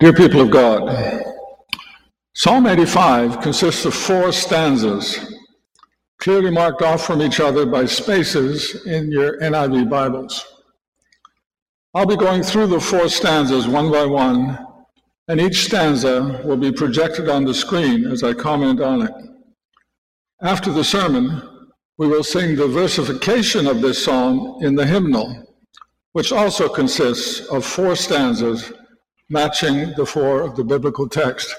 Dear 0.00 0.12
people 0.12 0.40
of 0.40 0.50
God, 0.52 1.24
Psalm 2.32 2.68
85 2.68 3.40
consists 3.40 3.84
of 3.84 3.92
four 3.92 4.30
stanzas, 4.30 5.34
clearly 6.18 6.52
marked 6.52 6.82
off 6.82 7.04
from 7.04 7.20
each 7.20 7.40
other 7.40 7.66
by 7.66 7.84
spaces 7.84 8.86
in 8.86 9.10
your 9.10 9.40
NIV 9.40 9.90
Bibles. 9.90 10.46
I'll 11.94 12.06
be 12.06 12.14
going 12.14 12.44
through 12.44 12.68
the 12.68 12.78
four 12.78 13.08
stanzas 13.08 13.66
one 13.66 13.90
by 13.90 14.06
one, 14.06 14.64
and 15.26 15.40
each 15.40 15.64
stanza 15.64 16.42
will 16.44 16.56
be 16.56 16.70
projected 16.70 17.28
on 17.28 17.44
the 17.44 17.52
screen 17.52 18.04
as 18.06 18.22
I 18.22 18.34
comment 18.34 18.80
on 18.80 19.02
it. 19.02 19.12
After 20.42 20.70
the 20.70 20.84
sermon, 20.84 21.42
we 21.96 22.06
will 22.06 22.22
sing 22.22 22.54
the 22.54 22.68
versification 22.68 23.66
of 23.66 23.82
this 23.82 24.04
psalm 24.04 24.62
in 24.62 24.76
the 24.76 24.86
hymnal, 24.86 25.56
which 26.12 26.30
also 26.30 26.68
consists 26.68 27.40
of 27.48 27.64
four 27.64 27.96
stanzas 27.96 28.72
matching 29.28 29.92
the 29.96 30.06
four 30.06 30.42
of 30.42 30.56
the 30.56 30.64
biblical 30.64 31.08
text. 31.08 31.54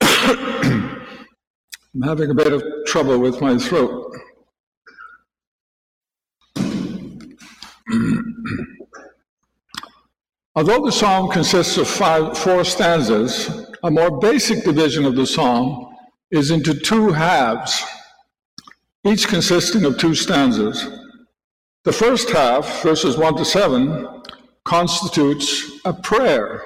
I'm 0.00 2.02
having 2.02 2.30
a 2.30 2.34
bit 2.34 2.52
of 2.52 2.62
trouble 2.86 3.18
with 3.18 3.40
my 3.40 3.56
throat. 3.56 4.12
Although 10.54 10.84
the 10.84 10.92
psalm 10.92 11.30
consists 11.30 11.76
of 11.76 11.88
five, 11.88 12.36
four 12.36 12.64
stanzas, 12.64 13.66
a 13.82 13.90
more 13.90 14.18
basic 14.18 14.64
division 14.64 15.04
of 15.04 15.14
the 15.14 15.26
psalm 15.26 15.94
is 16.30 16.50
into 16.50 16.74
two 16.74 17.12
halves, 17.12 17.82
each 19.04 19.28
consisting 19.28 19.84
of 19.84 19.98
two 19.98 20.14
stanzas. 20.14 20.88
The 21.84 21.92
first 21.92 22.30
half, 22.30 22.82
verses 22.82 23.16
1 23.16 23.36
to 23.36 23.44
7, 23.44 24.15
constitutes 24.66 25.80
a 25.84 25.92
prayer, 25.92 26.62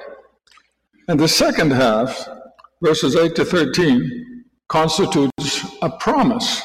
and 1.07 1.19
the 1.19 1.27
second 1.27 1.71
half, 1.71 2.27
verses 2.83 3.15
8 3.15 3.35
to 3.35 3.45
13, 3.45 4.43
constitutes 4.67 5.65
a 5.81 5.89
promise. 5.89 6.61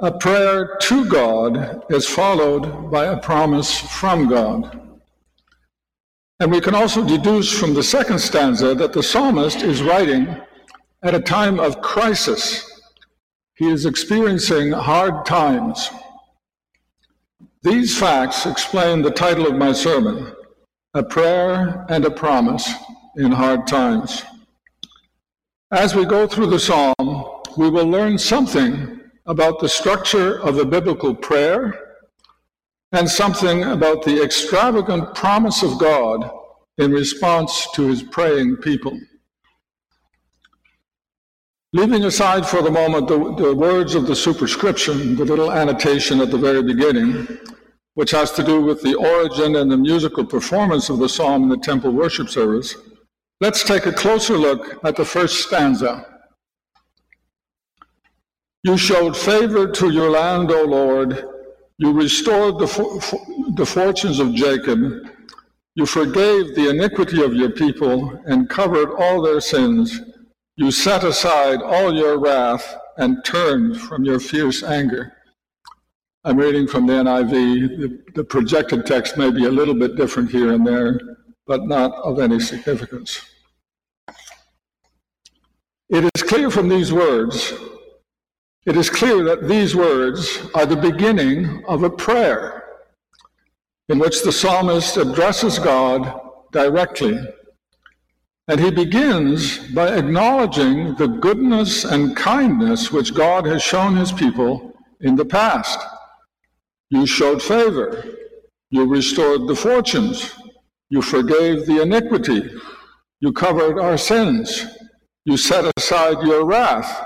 A 0.00 0.12
prayer 0.12 0.76
to 0.82 1.08
God 1.08 1.84
is 1.90 2.06
followed 2.06 2.90
by 2.90 3.06
a 3.06 3.20
promise 3.20 3.80
from 3.80 4.28
God. 4.28 4.80
And 6.38 6.52
we 6.52 6.60
can 6.60 6.74
also 6.74 7.04
deduce 7.04 7.58
from 7.58 7.74
the 7.74 7.82
second 7.82 8.18
stanza 8.18 8.74
that 8.74 8.92
the 8.92 9.02
psalmist 9.02 9.62
is 9.62 9.82
writing 9.82 10.36
at 11.02 11.14
a 11.14 11.20
time 11.20 11.58
of 11.58 11.80
crisis. 11.80 12.80
He 13.54 13.68
is 13.70 13.86
experiencing 13.86 14.70
hard 14.72 15.24
times. 15.24 15.90
These 17.66 17.98
facts 17.98 18.46
explain 18.46 19.02
the 19.02 19.10
title 19.10 19.44
of 19.48 19.56
my 19.56 19.72
sermon 19.72 20.32
A 20.94 21.02
Prayer 21.02 21.84
and 21.88 22.04
a 22.04 22.10
Promise 22.12 22.72
in 23.16 23.32
Hard 23.32 23.66
Times. 23.66 24.22
As 25.72 25.92
we 25.92 26.04
go 26.04 26.28
through 26.28 26.46
the 26.46 26.60
psalm, 26.60 26.94
we 27.56 27.68
will 27.68 27.88
learn 27.88 28.18
something 28.18 29.00
about 29.26 29.58
the 29.58 29.68
structure 29.68 30.40
of 30.42 30.58
a 30.58 30.64
biblical 30.64 31.12
prayer 31.12 32.04
and 32.92 33.10
something 33.10 33.64
about 33.64 34.04
the 34.04 34.22
extravagant 34.22 35.16
promise 35.16 35.64
of 35.64 35.76
God 35.80 36.30
in 36.78 36.92
response 36.92 37.66
to 37.74 37.88
his 37.88 38.04
praying 38.04 38.58
people. 38.58 38.96
Leaving 41.72 42.04
aside 42.04 42.46
for 42.46 42.62
the 42.62 42.70
moment 42.70 43.08
the, 43.08 43.34
the, 43.34 43.52
words 43.52 43.96
of 43.96 44.06
the 44.06 44.14
superscription, 44.14 45.16
the 45.16 45.24
little 45.24 45.50
annotation 45.50 46.20
at 46.20 46.30
the 46.30 46.38
very 46.38 46.62
beginning, 46.62 47.26
which 47.96 48.10
has 48.10 48.30
to 48.30 48.42
do 48.42 48.60
with 48.60 48.82
the 48.82 48.94
origin 48.94 49.56
and 49.56 49.72
the 49.72 49.76
musical 49.76 50.22
performance 50.22 50.90
of 50.90 50.98
the 50.98 51.08
psalm 51.08 51.44
in 51.44 51.48
the 51.48 51.56
temple 51.56 51.90
worship 51.90 52.28
service, 52.28 52.76
let's 53.40 53.64
take 53.64 53.86
a 53.86 53.92
closer 53.92 54.36
look 54.36 54.84
at 54.84 54.96
the 54.96 55.04
first 55.04 55.46
stanza. 55.46 56.04
You 58.62 58.76
showed 58.76 59.16
favor 59.16 59.66
to 59.66 59.90
your 59.90 60.10
land, 60.10 60.50
O 60.50 60.64
Lord. 60.64 61.26
You 61.78 61.92
restored 61.92 62.58
the, 62.58 62.66
for, 62.66 63.00
the 63.54 63.64
fortunes 63.64 64.18
of 64.18 64.34
Jacob. 64.34 64.78
You 65.74 65.86
forgave 65.86 66.54
the 66.54 66.68
iniquity 66.68 67.24
of 67.24 67.32
your 67.32 67.50
people 67.50 68.20
and 68.26 68.50
covered 68.50 68.92
all 68.98 69.22
their 69.22 69.40
sins. 69.40 70.02
You 70.56 70.70
set 70.70 71.02
aside 71.02 71.62
all 71.62 71.94
your 71.94 72.18
wrath 72.18 72.76
and 72.98 73.24
turned 73.24 73.80
from 73.80 74.04
your 74.04 74.20
fierce 74.20 74.62
anger. 74.62 75.15
I'm 76.26 76.38
reading 76.38 76.66
from 76.66 76.88
the 76.88 76.94
NIV. 76.94 77.30
The, 77.30 78.02
the, 78.14 78.24
projected 78.24 78.84
text 78.84 79.16
may 79.16 79.30
be 79.30 79.44
a 79.44 79.50
little 79.50 79.76
bit 79.76 79.94
different 79.94 80.28
here 80.28 80.54
and 80.54 80.66
there, 80.66 80.98
but 81.46 81.68
not 81.68 81.92
of 82.02 82.18
any 82.18 82.40
significance. 82.40 83.20
It 85.88 86.10
is 86.16 86.24
clear 86.24 86.50
from 86.50 86.68
these 86.68 86.92
words, 86.92 87.54
it 88.66 88.76
is 88.76 88.90
clear 88.90 89.22
that 89.22 89.46
these 89.46 89.76
words 89.76 90.40
are 90.52 90.66
the 90.66 90.74
beginning 90.74 91.64
of 91.68 91.84
a 91.84 91.90
prayer 91.90 92.64
in 93.88 94.00
which 94.00 94.24
the 94.24 94.32
psalmist 94.32 94.96
addresses 94.96 95.60
God 95.60 96.12
directly 96.50 97.20
and 98.48 98.58
he 98.58 98.72
begins 98.72 99.58
by 99.74 99.94
acknowledging 99.94 100.96
the 100.96 101.06
goodness 101.06 101.84
and 101.84 102.16
kindness 102.16 102.90
which 102.90 103.14
God 103.14 103.46
has 103.46 103.62
shown 103.62 103.94
his 103.96 104.10
people 104.10 104.72
in 105.00 105.14
the 105.14 105.24
past. 105.24 105.78
You 106.90 107.06
showed 107.06 107.42
favor. 107.42 108.04
You 108.70 108.86
restored 108.86 109.46
the 109.46 109.56
fortunes. 109.56 110.34
You 110.88 111.02
forgave 111.02 111.66
the 111.66 111.82
iniquity. 111.82 112.50
You 113.20 113.32
covered 113.32 113.78
our 113.78 113.98
sins. 113.98 114.66
You 115.24 115.36
set 115.36 115.72
aside 115.76 116.18
your 116.22 116.44
wrath. 116.44 117.04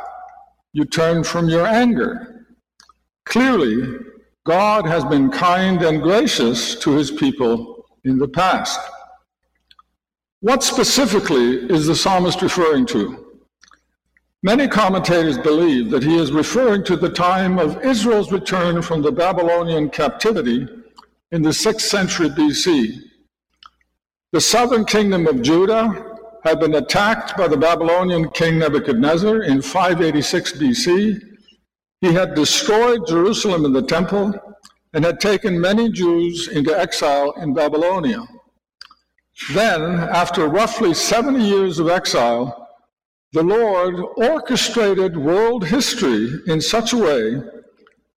You 0.73 0.85
turned 0.85 1.27
from 1.27 1.49
your 1.49 1.67
anger. 1.67 2.47
Clearly, 3.25 3.99
God 4.45 4.87
has 4.87 5.05
been 5.05 5.31
kind 5.31 5.83
and 5.83 6.03
gracious 6.03 6.75
to 6.81 6.93
his 6.93 7.11
people 7.11 7.87
in 8.05 8.19
the 8.19 8.29
past. 8.29 8.81
What 10.41 10.63
specifically 10.63 11.71
is 11.71 11.87
the 11.87 11.95
psalmist 11.95 12.43
referring 12.43 12.87
to? 12.87 13.20
Many 14.43 14.69
commentators 14.69 15.37
believe 15.37 15.91
that 15.91 16.03
he 16.03 16.17
is 16.17 16.33
referring 16.33 16.83
to 16.85 16.97
the 16.97 17.11
time 17.11 17.59
of 17.59 17.85
Israel's 17.85 18.33
return 18.33 18.81
from 18.81 19.03
the 19.03 19.13
Babylonian 19.13 19.91
captivity 19.91 20.67
in 21.31 21.43
the 21.43 21.51
6th 21.51 21.83
century 21.83 22.31
BC. 22.31 23.03
The 24.33 24.41
southern 24.41 24.87
kingdom 24.87 25.27
of 25.27 25.43
Judah 25.43 26.17
had 26.43 26.59
been 26.59 26.77
attacked 26.77 27.37
by 27.37 27.49
the 27.49 27.57
Babylonian 27.59 28.31
king 28.31 28.59
Nebuchadnezzar 28.59 29.43
in 29.43 29.61
586 29.61 30.53
BC. 30.53 31.21
He 32.01 32.13
had 32.15 32.35
destroyed 32.35 33.07
Jerusalem 33.07 33.67
and 33.67 33.77
the 33.77 33.83
temple 33.83 34.33
and 34.95 35.05
had 35.05 35.21
taken 35.21 35.61
many 35.61 35.93
Jews 35.93 36.49
into 36.49 36.79
exile 36.79 37.33
in 37.33 37.53
Babylonia. 37.53 38.23
Then, 39.53 39.83
after 39.83 40.49
roughly 40.49 40.95
70 40.95 41.45
years 41.45 41.79
of 41.79 41.91
exile, 41.91 42.60
the 43.33 43.43
Lord 43.43 43.95
orchestrated 44.17 45.17
world 45.17 45.65
history 45.65 46.41
in 46.47 46.61
such 46.61 46.93
a 46.93 46.97
way 46.97 47.43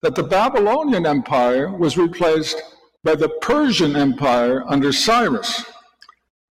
that 0.01 0.15
the 0.15 0.23
Babylonian 0.23 1.05
Empire 1.05 1.71
was 1.71 1.97
replaced 1.97 2.61
by 3.03 3.15
the 3.15 3.29
Persian 3.41 3.95
Empire 3.95 4.63
under 4.67 4.91
Cyrus. 4.91 5.65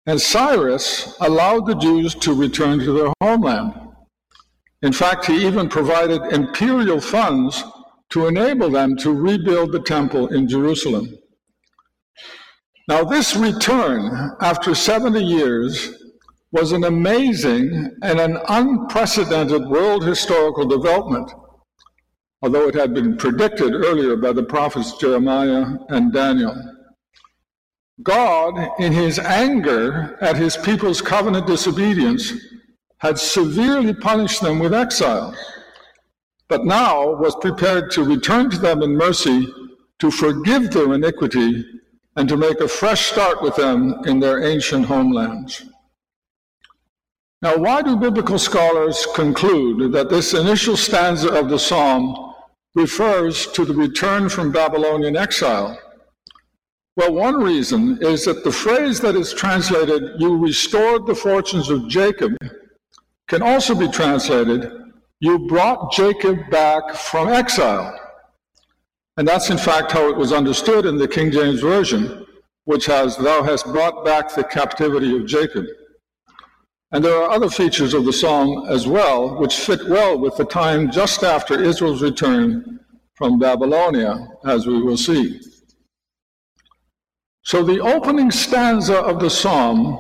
And 0.06 0.20
Cyrus 0.20 1.16
allowed 1.20 1.66
the 1.66 1.76
Jews 1.76 2.14
to 2.16 2.34
return 2.34 2.80
to 2.80 2.92
their 2.92 3.12
homeland. 3.20 3.74
In 4.82 4.92
fact, 4.92 5.26
he 5.26 5.46
even 5.46 5.68
provided 5.68 6.32
imperial 6.32 7.00
funds 7.00 7.62
to 8.10 8.26
enable 8.26 8.70
them 8.70 8.96
to 8.96 9.12
rebuild 9.12 9.70
the 9.70 9.82
temple 9.82 10.28
in 10.28 10.48
Jerusalem. 10.48 11.14
Now, 12.88 13.04
this 13.04 13.36
return 13.36 14.32
after 14.40 14.74
70 14.74 15.22
years 15.22 15.92
was 16.50 16.72
an 16.72 16.84
amazing 16.84 17.90
and 18.02 18.18
an 18.18 18.38
unprecedented 18.48 19.66
world 19.68 20.04
historical 20.04 20.66
development, 20.66 21.30
although 22.42 22.68
it 22.68 22.74
had 22.74 22.94
been 22.94 23.16
predicted 23.16 23.74
earlier 23.74 24.16
by 24.16 24.32
the 24.32 24.42
prophets 24.42 24.96
Jeremiah 24.96 25.66
and 25.90 26.12
Daniel. 26.12 26.56
God, 28.02 28.80
in 28.80 28.92
his 28.92 29.18
anger 29.18 30.16
at 30.20 30.36
his 30.36 30.56
people's 30.56 31.02
covenant 31.02 31.46
disobedience, 31.46 32.32
had 32.98 33.18
severely 33.18 33.92
punished 33.92 34.40
them 34.40 34.58
with 34.58 34.72
exile, 34.72 35.34
but 36.48 36.64
now 36.64 37.14
was 37.16 37.36
prepared 37.36 37.90
to 37.90 38.04
return 38.04 38.50
to 38.50 38.58
them 38.58 38.82
in 38.82 38.96
mercy 38.96 39.52
to 39.98 40.10
forgive 40.10 40.70
their 40.70 40.94
iniquity 40.94 41.64
and 42.16 42.28
to 42.28 42.36
make 42.36 42.60
a 42.60 42.68
fresh 42.68 43.06
start 43.06 43.42
with 43.42 43.54
them 43.56 43.94
in 44.06 44.18
their 44.18 44.44
ancient 44.44 44.86
homelands. 44.86 45.64
Now, 47.40 47.56
why 47.56 47.82
do 47.82 47.96
biblical 47.96 48.38
scholars 48.38 49.06
conclude 49.14 49.92
that 49.92 50.10
this 50.10 50.34
initial 50.34 50.76
stanza 50.76 51.32
of 51.32 51.48
the 51.48 51.58
psalm 51.58 52.34
refers 52.74 53.46
to 53.52 53.64
the 53.64 53.74
return 53.74 54.28
from 54.28 54.50
Babylonian 54.50 55.16
exile? 55.16 55.78
Well, 56.96 57.14
one 57.14 57.36
reason 57.36 57.98
is 58.00 58.24
that 58.24 58.42
the 58.42 58.50
phrase 58.50 59.00
that 59.02 59.14
is 59.14 59.32
translated, 59.32 60.20
you 60.20 60.36
restored 60.36 61.06
the 61.06 61.14
fortunes 61.14 61.70
of 61.70 61.86
Jacob, 61.86 62.32
can 63.28 63.40
also 63.40 63.72
be 63.72 63.86
translated, 63.86 64.72
you 65.20 65.46
brought 65.46 65.92
Jacob 65.92 66.38
back 66.50 66.94
from 66.94 67.28
exile. 67.28 67.96
And 69.16 69.28
that's 69.28 69.50
in 69.50 69.58
fact 69.58 69.92
how 69.92 70.08
it 70.08 70.16
was 70.16 70.32
understood 70.32 70.86
in 70.86 70.96
the 70.96 71.06
King 71.06 71.30
James 71.30 71.60
Version, 71.60 72.26
which 72.64 72.86
has, 72.86 73.16
Thou 73.16 73.44
hast 73.44 73.66
brought 73.66 74.04
back 74.04 74.34
the 74.34 74.42
captivity 74.42 75.16
of 75.16 75.24
Jacob. 75.24 75.66
And 76.90 77.04
there 77.04 77.16
are 77.22 77.30
other 77.30 77.50
features 77.50 77.92
of 77.92 78.04
the 78.04 78.12
song 78.12 78.66
as 78.70 78.86
well, 78.86 79.38
which 79.38 79.56
fit 79.56 79.86
well 79.88 80.18
with 80.18 80.36
the 80.36 80.44
time 80.44 80.90
just 80.90 81.22
after 81.22 81.62
Israel's 81.62 82.02
return 82.02 82.80
from 83.14 83.38
Babylonia, 83.38 84.26
as 84.46 84.66
we 84.66 84.80
will 84.80 84.96
see. 84.96 85.40
So 87.42 87.62
the 87.62 87.80
opening 87.80 88.30
stanza 88.30 88.96
of 88.96 89.20
the 89.20 89.30
psalm 89.30 89.98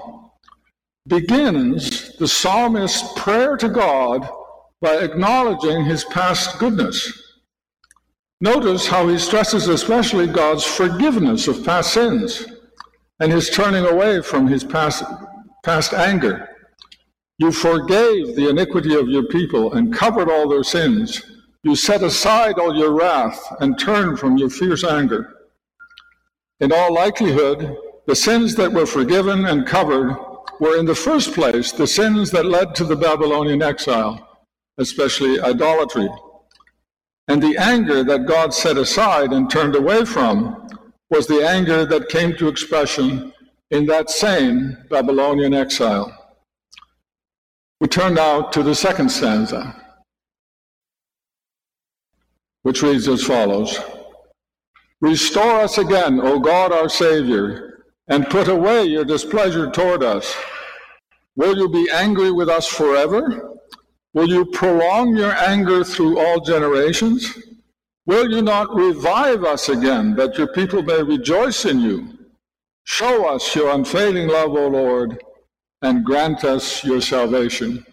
begins 1.06 2.16
the 2.16 2.28
psalmist's 2.28 3.12
prayer 3.16 3.56
to 3.56 3.68
God 3.68 4.28
by 4.80 4.96
acknowledging 4.96 5.84
his 5.84 6.04
past 6.04 6.58
goodness. 6.58 7.10
Notice 8.40 8.86
how 8.86 9.08
he 9.08 9.18
stresses 9.18 9.66
especially 9.66 10.26
God's 10.26 10.64
forgiveness 10.64 11.48
of 11.48 11.64
past 11.64 11.92
sins 11.92 12.46
and 13.20 13.32
his 13.32 13.50
turning 13.50 13.84
away 13.84 14.22
from 14.22 14.46
his 14.46 14.62
past, 14.62 15.02
past 15.64 15.92
anger. 15.92 16.48
You 17.38 17.52
forgave 17.52 18.34
the 18.34 18.48
iniquity 18.48 18.96
of 18.96 19.08
your 19.08 19.22
people 19.24 19.74
and 19.74 19.94
covered 19.94 20.28
all 20.28 20.48
their 20.48 20.64
sins. 20.64 21.22
You 21.62 21.76
set 21.76 22.02
aside 22.02 22.58
all 22.58 22.74
your 22.74 22.92
wrath 22.92 23.40
and 23.60 23.78
turned 23.78 24.18
from 24.18 24.36
your 24.36 24.50
fierce 24.50 24.82
anger. 24.82 25.34
In 26.58 26.72
all 26.72 26.92
likelihood, 26.92 27.76
the 28.06 28.16
sins 28.16 28.56
that 28.56 28.72
were 28.72 28.86
forgiven 28.86 29.44
and 29.44 29.66
covered 29.66 30.16
were 30.58 30.76
in 30.78 30.86
the 30.86 30.94
first 30.94 31.32
place 31.32 31.70
the 31.70 31.86
sins 31.86 32.32
that 32.32 32.44
led 32.44 32.74
to 32.74 32.84
the 32.84 32.96
Babylonian 32.96 33.62
exile, 33.62 34.40
especially 34.78 35.40
idolatry. 35.40 36.08
And 37.28 37.40
the 37.40 37.56
anger 37.56 38.02
that 38.02 38.26
God 38.26 38.52
set 38.52 38.76
aside 38.76 39.32
and 39.32 39.48
turned 39.48 39.76
away 39.76 40.04
from 40.04 40.68
was 41.10 41.28
the 41.28 41.46
anger 41.46 41.84
that 41.86 42.08
came 42.08 42.34
to 42.36 42.48
expression 42.48 43.32
in 43.70 43.86
that 43.86 44.10
same 44.10 44.76
Babylonian 44.90 45.54
exile. 45.54 46.17
We 47.80 47.86
turn 47.88 48.14
now 48.14 48.42
to 48.42 48.62
the 48.62 48.74
second 48.74 49.08
stanza, 49.10 49.74
which 52.62 52.82
reads 52.82 53.06
as 53.06 53.22
follows 53.22 53.78
Restore 55.00 55.60
us 55.60 55.78
again, 55.78 56.20
O 56.20 56.40
God 56.40 56.72
our 56.72 56.88
Savior, 56.88 57.84
and 58.08 58.28
put 58.28 58.48
away 58.48 58.84
your 58.84 59.04
displeasure 59.04 59.70
toward 59.70 60.02
us. 60.02 60.34
Will 61.36 61.56
you 61.56 61.68
be 61.68 61.88
angry 61.92 62.32
with 62.32 62.48
us 62.48 62.66
forever? 62.66 63.54
Will 64.12 64.28
you 64.28 64.44
prolong 64.46 65.16
your 65.16 65.32
anger 65.34 65.84
through 65.84 66.18
all 66.18 66.40
generations? 66.40 67.32
Will 68.06 68.28
you 68.28 68.42
not 68.42 68.74
revive 68.74 69.44
us 69.44 69.68
again, 69.68 70.16
that 70.16 70.36
your 70.36 70.48
people 70.48 70.82
may 70.82 71.02
rejoice 71.02 71.64
in 71.64 71.78
you? 71.78 72.18
Show 72.84 73.28
us 73.28 73.54
your 73.54 73.72
unfailing 73.72 74.26
love, 74.26 74.50
O 74.50 74.66
Lord, 74.66 75.22
and 75.82 76.04
grant 76.04 76.44
us 76.44 76.84
your 76.84 77.00
salvation. 77.00 77.84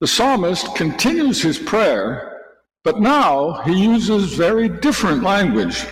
The 0.00 0.06
psalmist 0.06 0.74
continues 0.74 1.42
his 1.42 1.58
prayer 1.58 2.32
but 2.84 3.00
now 3.00 3.62
he 3.62 3.84
uses 3.84 4.34
very 4.34 4.68
different 4.68 5.22
language. 5.22 5.86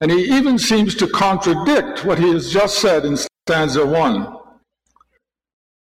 And 0.00 0.10
he 0.10 0.24
even 0.36 0.58
seems 0.58 0.96
to 0.96 1.06
contradict 1.06 2.04
what 2.04 2.18
he 2.18 2.30
has 2.32 2.52
just 2.52 2.78
said 2.78 3.04
in 3.04 3.16
stanza 3.16 3.86
1. 3.86 4.36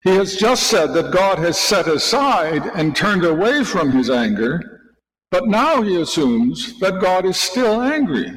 He 0.03 0.15
has 0.15 0.35
just 0.35 0.63
said 0.63 0.93
that 0.93 1.13
God 1.13 1.37
has 1.39 1.59
set 1.59 1.87
aside 1.87 2.65
and 2.73 2.95
turned 2.95 3.23
away 3.23 3.63
from 3.63 3.91
his 3.91 4.09
anger, 4.09 4.95
but 5.29 5.47
now 5.47 5.81
he 5.81 6.01
assumes 6.01 6.79
that 6.79 7.01
God 7.01 7.25
is 7.25 7.37
still 7.37 7.81
angry. 7.81 8.31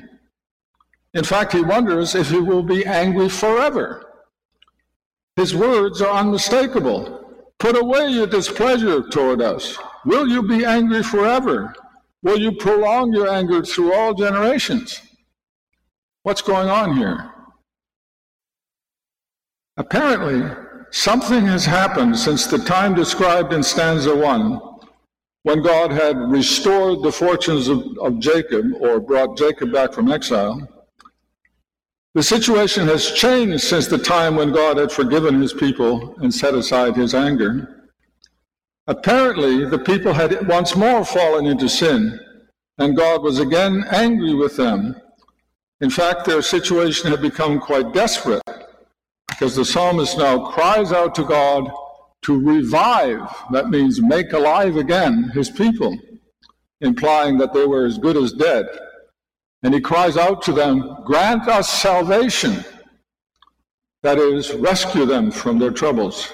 In 1.15 1.25
fact, 1.25 1.53
he 1.53 1.63
wonders 1.63 2.15
if 2.15 2.29
he 2.29 2.39
will 2.39 2.63
be 2.63 2.85
angry 2.85 3.29
forever. 3.29 4.10
His 5.37 5.55
words 5.55 6.03
are 6.03 6.19
unmistakable. 6.19 7.21
Put 7.59 7.77
away 7.77 8.09
your 8.09 8.27
displeasure 8.27 9.03
toward 9.09 9.43
us. 9.43 9.79
Will 10.05 10.29
you 10.29 10.43
be 10.43 10.65
angry 10.65 11.03
forever? 11.03 11.75
Will 12.23 12.39
you 12.39 12.53
prolong 12.53 13.13
your 13.13 13.29
anger 13.29 13.63
through 13.63 13.95
all 13.95 14.15
generations? 14.15 15.01
What's 16.23 16.43
going 16.43 16.69
on 16.69 16.97
here? 16.97 17.31
Apparently, 19.77 20.43
something 20.91 21.47
has 21.47 21.65
happened 21.65 22.19
since 22.19 22.47
the 22.47 22.59
time 22.59 22.95
described 22.95 23.53
in 23.53 23.63
stanza 23.63 24.15
1 24.15 24.61
when 25.43 25.63
God 25.63 25.91
had 25.91 26.19
restored 26.31 27.03
the 27.03 27.13
fortunes 27.13 27.69
of, 27.69 27.83
of, 27.99 28.19
Jacob 28.19 28.67
or 28.81 29.01
brought 29.01 29.39
Jacob 29.39 29.73
back 29.73 29.95
from 29.95 30.13
exile. 30.13 30.69
The 32.15 32.23
situation 32.23 32.89
has 32.89 33.13
changed 33.13 33.63
since 33.63 33.87
the 33.87 33.99
time 33.99 34.35
when 34.35 34.53
God 34.53 34.79
had 34.79 34.91
forgiven 34.91 35.41
his 35.41 35.53
people 35.53 36.17
and 36.19 36.35
set 36.35 36.55
aside 36.55 36.97
his 36.97 37.15
anger. 37.15 37.89
Apparently, 38.89 39.65
the 39.65 39.79
people 39.79 40.13
had 40.13 40.49
once 40.49 40.75
more 40.75 41.05
fallen 41.05 41.47
into 41.47 41.69
sin, 41.69 42.19
and 42.79 42.97
God 42.97 43.23
was 43.23 43.39
again 43.39 43.85
angry 43.93 44.35
with 44.35 44.57
them. 44.57 44.97
In 45.81 45.91
fact, 45.91 46.25
their 46.25 46.43
situation 46.43 47.11
had 47.11 47.23
become 47.23 47.61
quite 47.61 47.93
desperate 47.95 48.43
because 49.29 49.55
the 49.55 49.65
psalmist 49.65 50.19
now 50.19 50.51
cries 50.51 50.93
out 50.93 51.15
to 51.15 51.25
God 51.25 51.71
to 52.23 52.41
revive, 52.41 53.23
that 53.53 53.71
means 53.71 54.03
make 54.03 54.33
alive 54.33 54.77
again, 54.77 55.31
his 55.33 55.49
people, 55.49 55.97
implying 56.81 57.39
that 57.39 57.55
they 57.55 57.65
were 57.65 57.87
as 57.87 57.99
good 57.99 58.17
as 58.17 58.33
dead. 58.33 58.67
And 59.63 59.75
he 59.75 59.81
cries 59.81 60.17
out 60.17 60.43
to 60.43 60.53
them, 60.53 60.97
Grant 61.05 61.49
us 61.49 61.69
salvation, 61.69 62.65
that 64.03 64.19
is, 64.19 64.55
rescue 64.55 65.05
them 65.05 65.31
from 65.31 65.59
their 65.59 65.71
troubles. 65.71 66.33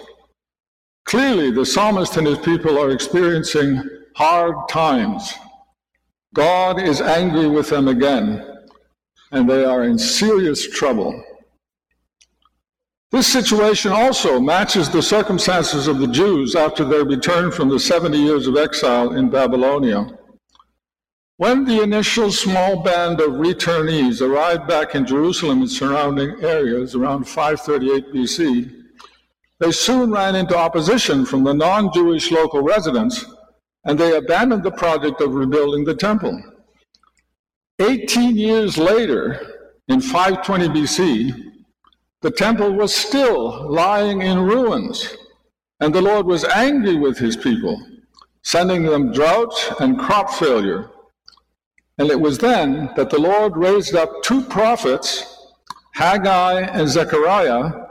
Clearly, 1.06 1.50
the 1.50 1.66
psalmist 1.66 2.16
and 2.16 2.26
his 2.26 2.38
people 2.38 2.78
are 2.78 2.90
experiencing 2.90 3.82
hard 4.16 4.54
times. 4.68 5.34
God 6.34 6.80
is 6.80 7.00
angry 7.00 7.48
with 7.48 7.70
them 7.70 7.88
again, 7.88 8.44
and 9.32 9.48
they 9.48 9.64
are 9.64 9.84
in 9.84 9.98
serious 9.98 10.68
trouble. 10.68 11.22
This 13.12 13.26
situation 13.26 13.92
also 13.92 14.40
matches 14.40 14.90
the 14.90 15.02
circumstances 15.02 15.86
of 15.86 15.98
the 15.98 16.08
Jews 16.08 16.56
after 16.56 16.84
their 16.84 17.04
return 17.04 17.52
from 17.52 17.68
the 17.68 17.78
70 17.78 18.18
years 18.18 18.46
of 18.46 18.56
exile 18.56 19.14
in 19.14 19.30
Babylonia. 19.30 20.06
When 21.38 21.66
the 21.66 21.82
initial 21.82 22.32
small 22.32 22.82
band 22.82 23.20
of 23.20 23.32
returnees 23.32 24.22
arrived 24.22 24.66
back 24.66 24.94
in 24.94 25.04
Jerusalem 25.04 25.60
and 25.60 25.70
surrounding 25.70 26.42
areas 26.42 26.94
around 26.94 27.28
538 27.28 28.14
BC, 28.14 28.72
they 29.60 29.70
soon 29.70 30.12
ran 30.12 30.34
into 30.34 30.56
opposition 30.56 31.26
from 31.26 31.44
the 31.44 31.52
non 31.52 31.92
Jewish 31.92 32.30
local 32.30 32.62
residents, 32.62 33.26
and 33.84 33.98
they 33.98 34.16
abandoned 34.16 34.62
the 34.62 34.70
project 34.70 35.20
of 35.20 35.34
rebuilding 35.34 35.84
the 35.84 35.94
temple. 35.94 36.42
18 37.80 38.34
years 38.34 38.78
later, 38.78 39.74
in 39.88 40.00
520 40.00 40.68
BC, 40.68 41.52
the 42.22 42.30
temple 42.30 42.72
was 42.72 42.96
still 42.96 43.70
lying 43.70 44.22
in 44.22 44.40
ruins, 44.40 45.14
and 45.80 45.94
the 45.94 46.00
Lord 46.00 46.24
was 46.24 46.44
angry 46.44 46.96
with 46.96 47.18
his 47.18 47.36
people, 47.36 47.78
sending 48.42 48.84
them 48.84 49.12
drought 49.12 49.54
and 49.80 49.98
crop 49.98 50.30
failure. 50.30 50.90
And 51.98 52.10
it 52.10 52.20
was 52.20 52.38
then 52.38 52.90
that 52.96 53.10
the 53.10 53.18
Lord 53.18 53.56
raised 53.56 53.94
up 53.94 54.22
two 54.22 54.42
prophets, 54.42 55.50
Haggai 55.94 56.60
and 56.60 56.88
Zechariah, 56.88 57.86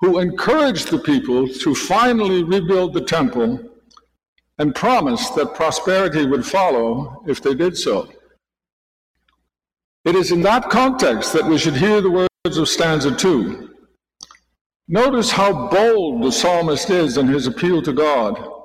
who 0.00 0.18
encouraged 0.18 0.90
the 0.90 0.98
people 0.98 1.48
to 1.48 1.74
finally 1.74 2.42
rebuild 2.42 2.92
the 2.92 3.00
temple 3.00 3.60
and 4.58 4.74
promised 4.74 5.34
that 5.36 5.54
prosperity 5.54 6.26
would 6.26 6.44
follow 6.44 7.22
if 7.26 7.40
they 7.42 7.54
did 7.54 7.76
so. 7.76 8.08
It 10.04 10.14
is 10.14 10.32
in 10.32 10.42
that 10.42 10.70
context 10.70 11.32
that 11.32 11.44
we 11.44 11.58
should 11.58 11.76
hear 11.76 12.00
the 12.00 12.10
words 12.10 12.56
of 12.56 12.68
stanza 12.68 13.14
2. 13.14 13.74
Notice 14.88 15.30
how 15.30 15.68
bold 15.68 16.22
the 16.22 16.30
psalmist 16.30 16.90
is 16.90 17.16
in 17.16 17.26
his 17.26 17.46
appeal 17.46 17.82
to 17.82 17.92
God. 17.92 18.55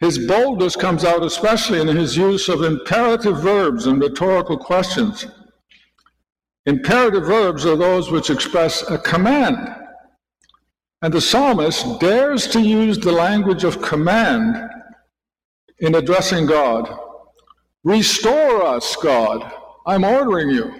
His 0.00 0.18
boldness 0.26 0.76
comes 0.76 1.04
out 1.04 1.24
especially 1.24 1.80
in 1.80 1.88
his 1.88 2.16
use 2.16 2.48
of 2.48 2.62
imperative 2.62 3.40
verbs 3.40 3.86
and 3.86 4.00
rhetorical 4.00 4.56
questions. 4.56 5.26
Imperative 6.66 7.24
verbs 7.24 7.66
are 7.66 7.76
those 7.76 8.10
which 8.10 8.30
express 8.30 8.88
a 8.90 8.98
command. 8.98 9.56
And 11.02 11.12
the 11.12 11.20
psalmist 11.20 12.00
dares 12.00 12.46
to 12.48 12.60
use 12.60 12.98
the 12.98 13.12
language 13.12 13.64
of 13.64 13.82
command 13.82 14.56
in 15.78 15.94
addressing 15.94 16.46
God. 16.46 16.88
Restore 17.84 18.64
us, 18.64 18.96
God. 18.96 19.52
I'm 19.86 20.04
ordering 20.04 20.50
you. 20.50 20.74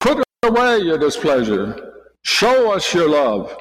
Put 0.00 0.24
away 0.42 0.78
your 0.78 0.98
displeasure. 0.98 1.92
Show 2.22 2.72
us 2.72 2.92
your 2.92 3.08
love. 3.08 3.56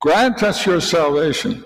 Grant 0.00 0.42
us 0.42 0.66
your 0.66 0.80
salvation. 0.80 1.64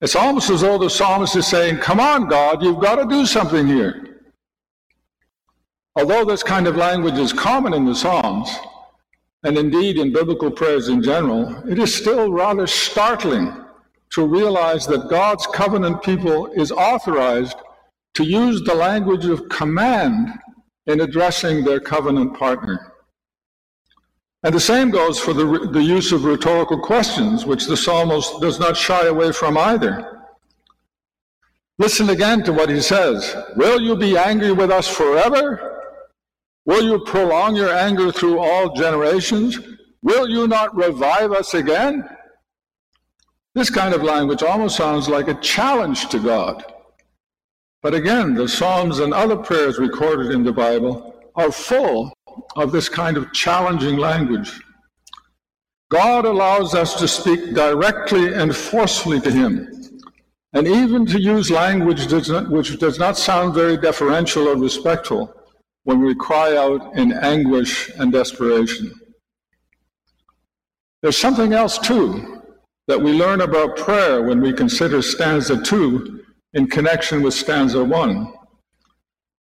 It's 0.00 0.16
almost 0.16 0.50
as 0.50 0.60
though 0.60 0.78
the 0.78 0.90
psalmist 0.90 1.36
is 1.36 1.46
saying, 1.46 1.78
Come 1.78 2.00
on, 2.00 2.28
God, 2.28 2.62
you've 2.62 2.80
got 2.80 2.96
to 2.96 3.06
do 3.08 3.24
something 3.24 3.66
here. 3.66 4.06
Although 5.96 6.26
this 6.26 6.42
kind 6.42 6.66
of 6.66 6.76
language 6.76 7.18
is 7.18 7.32
common 7.32 7.72
in 7.72 7.86
the 7.86 7.94
Psalms, 7.94 8.54
and 9.44 9.56
indeed 9.56 9.96
in 9.96 10.12
biblical 10.12 10.50
prayers 10.50 10.88
in 10.88 11.02
general, 11.02 11.66
it 11.66 11.78
is 11.78 11.94
still 11.94 12.30
rather 12.30 12.66
startling 12.66 13.64
to 14.10 14.26
realize 14.26 14.86
that 14.86 15.08
God's 15.08 15.46
covenant 15.46 16.02
people 16.02 16.48
is 16.48 16.70
authorized 16.70 17.56
to 18.14 18.24
use 18.24 18.62
the 18.62 18.74
language 18.74 19.24
of 19.24 19.48
command 19.48 20.28
in 20.86 21.00
addressing 21.00 21.64
their 21.64 21.80
covenant 21.80 22.38
partner. 22.38 22.92
And 24.42 24.54
the 24.54 24.60
same 24.60 24.90
goes 24.90 25.18
for 25.18 25.32
the, 25.32 25.68
the 25.72 25.82
use 25.82 26.12
of 26.12 26.24
rhetorical 26.24 26.78
questions, 26.78 27.46
which 27.46 27.66
the 27.66 27.76
psalmist 27.76 28.40
does 28.40 28.60
not 28.60 28.76
shy 28.76 29.06
away 29.06 29.32
from 29.32 29.56
either. 29.56 30.16
Listen 31.78 32.10
again 32.10 32.42
to 32.44 32.52
what 32.52 32.70
he 32.70 32.80
says 32.80 33.36
Will 33.56 33.80
you 33.80 33.96
be 33.96 34.16
angry 34.16 34.52
with 34.52 34.70
us 34.70 34.88
forever? 34.88 35.72
Will 36.64 36.84
you 36.84 37.04
prolong 37.04 37.54
your 37.54 37.72
anger 37.72 38.10
through 38.10 38.38
all 38.38 38.74
generations? 38.74 39.58
Will 40.02 40.28
you 40.28 40.48
not 40.48 40.74
revive 40.76 41.32
us 41.32 41.54
again? 41.54 42.08
This 43.54 43.70
kind 43.70 43.94
of 43.94 44.02
language 44.02 44.42
almost 44.42 44.76
sounds 44.76 45.08
like 45.08 45.28
a 45.28 45.40
challenge 45.40 46.08
to 46.08 46.18
God. 46.18 46.64
But 47.82 47.94
again, 47.94 48.34
the 48.34 48.48
Psalms 48.48 48.98
and 48.98 49.14
other 49.14 49.36
prayers 49.36 49.78
recorded 49.78 50.32
in 50.32 50.42
the 50.42 50.52
Bible 50.52 51.14
are 51.36 51.52
full 51.52 52.12
of 52.56 52.72
this 52.72 52.88
kind 52.88 53.16
of 53.16 53.32
challenging 53.32 53.96
language. 53.96 54.60
God 55.90 56.24
allows 56.24 56.74
us 56.74 56.94
to 56.98 57.06
speak 57.06 57.54
directly 57.54 58.34
and 58.34 58.54
forcefully 58.54 59.20
to 59.20 59.30
Him, 59.30 59.68
and 60.52 60.66
even 60.66 61.06
to 61.06 61.20
use 61.20 61.50
language 61.50 62.10
which 62.48 62.78
does 62.78 62.98
not 62.98 63.16
sound 63.16 63.54
very 63.54 63.76
deferential 63.76 64.48
or 64.48 64.56
respectful 64.56 65.32
when 65.84 66.00
we 66.00 66.14
cry 66.14 66.56
out 66.56 66.96
in 66.96 67.12
anguish 67.12 67.90
and 67.98 68.12
desperation. 68.12 68.92
There's 71.02 71.18
something 71.18 71.52
else, 71.52 71.78
too, 71.78 72.42
that 72.88 73.00
we 73.00 73.12
learn 73.12 73.42
about 73.42 73.76
prayer 73.76 74.22
when 74.22 74.40
we 74.40 74.52
consider 74.52 75.02
stanza 75.02 75.62
2 75.62 76.24
in 76.54 76.66
connection 76.66 77.22
with 77.22 77.34
stanza 77.34 77.84
1. 77.84 78.32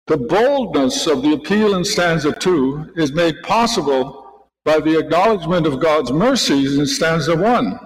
The 0.07 0.17
boldness 0.17 1.07
of 1.07 1.21
the 1.21 1.33
appeal 1.33 1.75
in 1.75 1.85
stanza 1.85 2.33
2 2.33 2.93
is 2.97 3.13
made 3.13 3.41
possible 3.41 4.49
by 4.65 4.79
the 4.81 4.99
acknowledgement 4.99 5.65
of 5.65 5.79
God's 5.79 6.11
mercies 6.11 6.77
in 6.77 6.85
stanza 6.85 7.35
1. 7.35 7.79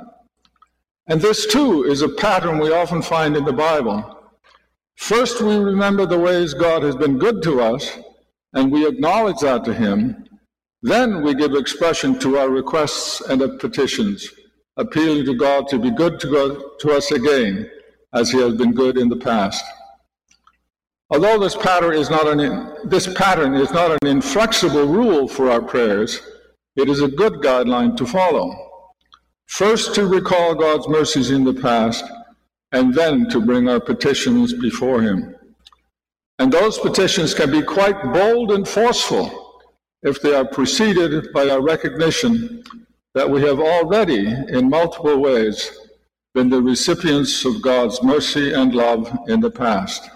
And 1.08 1.22
this 1.22 1.46
too 1.46 1.84
is 1.84 2.02
a 2.02 2.10
pattern 2.10 2.58
we 2.58 2.74
often 2.74 3.04
find 3.04 3.38
in 3.38 3.46
the 3.46 3.54
Bible. 3.54 4.18
First, 4.96 5.42
we 5.42 5.58
remember 5.58 6.08
the 6.08 6.20
ways 6.20 6.56
God 6.56 6.82
has 6.82 6.96
been 6.96 7.20
good 7.20 7.44
to 7.44 7.62
us, 7.62 7.98
and 8.54 8.72
we 8.72 8.88
acknowledge 8.88 9.40
that 9.42 9.64
to 9.66 9.74
Him. 9.74 10.26
Then 10.82 11.22
we 11.22 11.36
give 11.36 11.54
expression 11.54 12.18
to 12.20 12.38
our 12.40 12.50
requests 12.50 13.22
and 13.22 13.42
our 13.44 13.58
petitions, 13.58 14.28
appealing 14.76 15.26
to 15.26 15.36
God 15.36 15.68
to 15.70 15.78
be 15.78 15.92
good 15.92 16.20
to, 16.22 16.32
God, 16.32 16.62
to 16.80 16.92
us 16.94 17.12
again, 17.12 17.70
as 18.14 18.32
He 18.32 18.40
has 18.42 18.56
been 18.56 18.74
good 18.74 18.98
in 18.98 19.08
the 19.08 19.18
past. 19.18 19.64
Although 21.10 21.40
this 21.40 21.56
pattern 21.56 21.94
is 21.94 22.10
not 22.10 22.28
an, 22.28 22.90
this 22.90 23.12
pattern 23.14 23.56
is 23.56 23.72
not 23.72 23.92
an 23.92 24.08
inflexible 24.08 24.86
rule 24.86 25.28
for 25.28 25.50
our 25.50 25.62
prayers, 25.62 26.22
it 26.76 26.90
is 26.90 27.02
a 27.02 27.08
good 27.08 27.36
guideline 27.36 27.96
to 27.98 28.06
follow. 28.06 28.54
First, 29.48 29.96
to 29.96 30.06
recall 30.06 30.54
God's 30.54 30.90
mercies 30.90 31.32
in 31.32 31.46
the 31.46 31.54
past, 31.54 32.04
and 32.74 32.94
then 32.94 33.30
to 33.30 33.40
bring 33.40 33.70
our 33.70 33.80
petitions 33.80 34.54
before 34.54 35.02
Him. 35.02 35.34
And 36.40 36.52
those 36.52 36.78
petitions 36.78 37.34
can 37.34 37.52
be 37.52 37.64
quite 37.64 38.14
bold 38.14 38.52
and 38.52 38.68
forceful 38.68 39.62
if 40.04 40.22
they 40.22 40.36
are 40.36 40.46
preceded 40.46 41.32
by 41.34 41.44
a 41.44 41.60
recognition 41.60 42.64
that 43.16 43.30
we 43.30 43.42
have 43.42 43.60
already, 43.60 44.28
in 44.50 44.70
multiple 44.70 45.18
ways, 45.18 45.72
been 46.36 46.50
the 46.50 46.62
recipients 46.62 47.46
of 47.46 47.62
God's 47.62 48.04
mercy 48.04 48.54
and 48.54 48.76
love 48.76 49.18
in 49.28 49.40
the 49.40 49.50
past. 49.50 50.10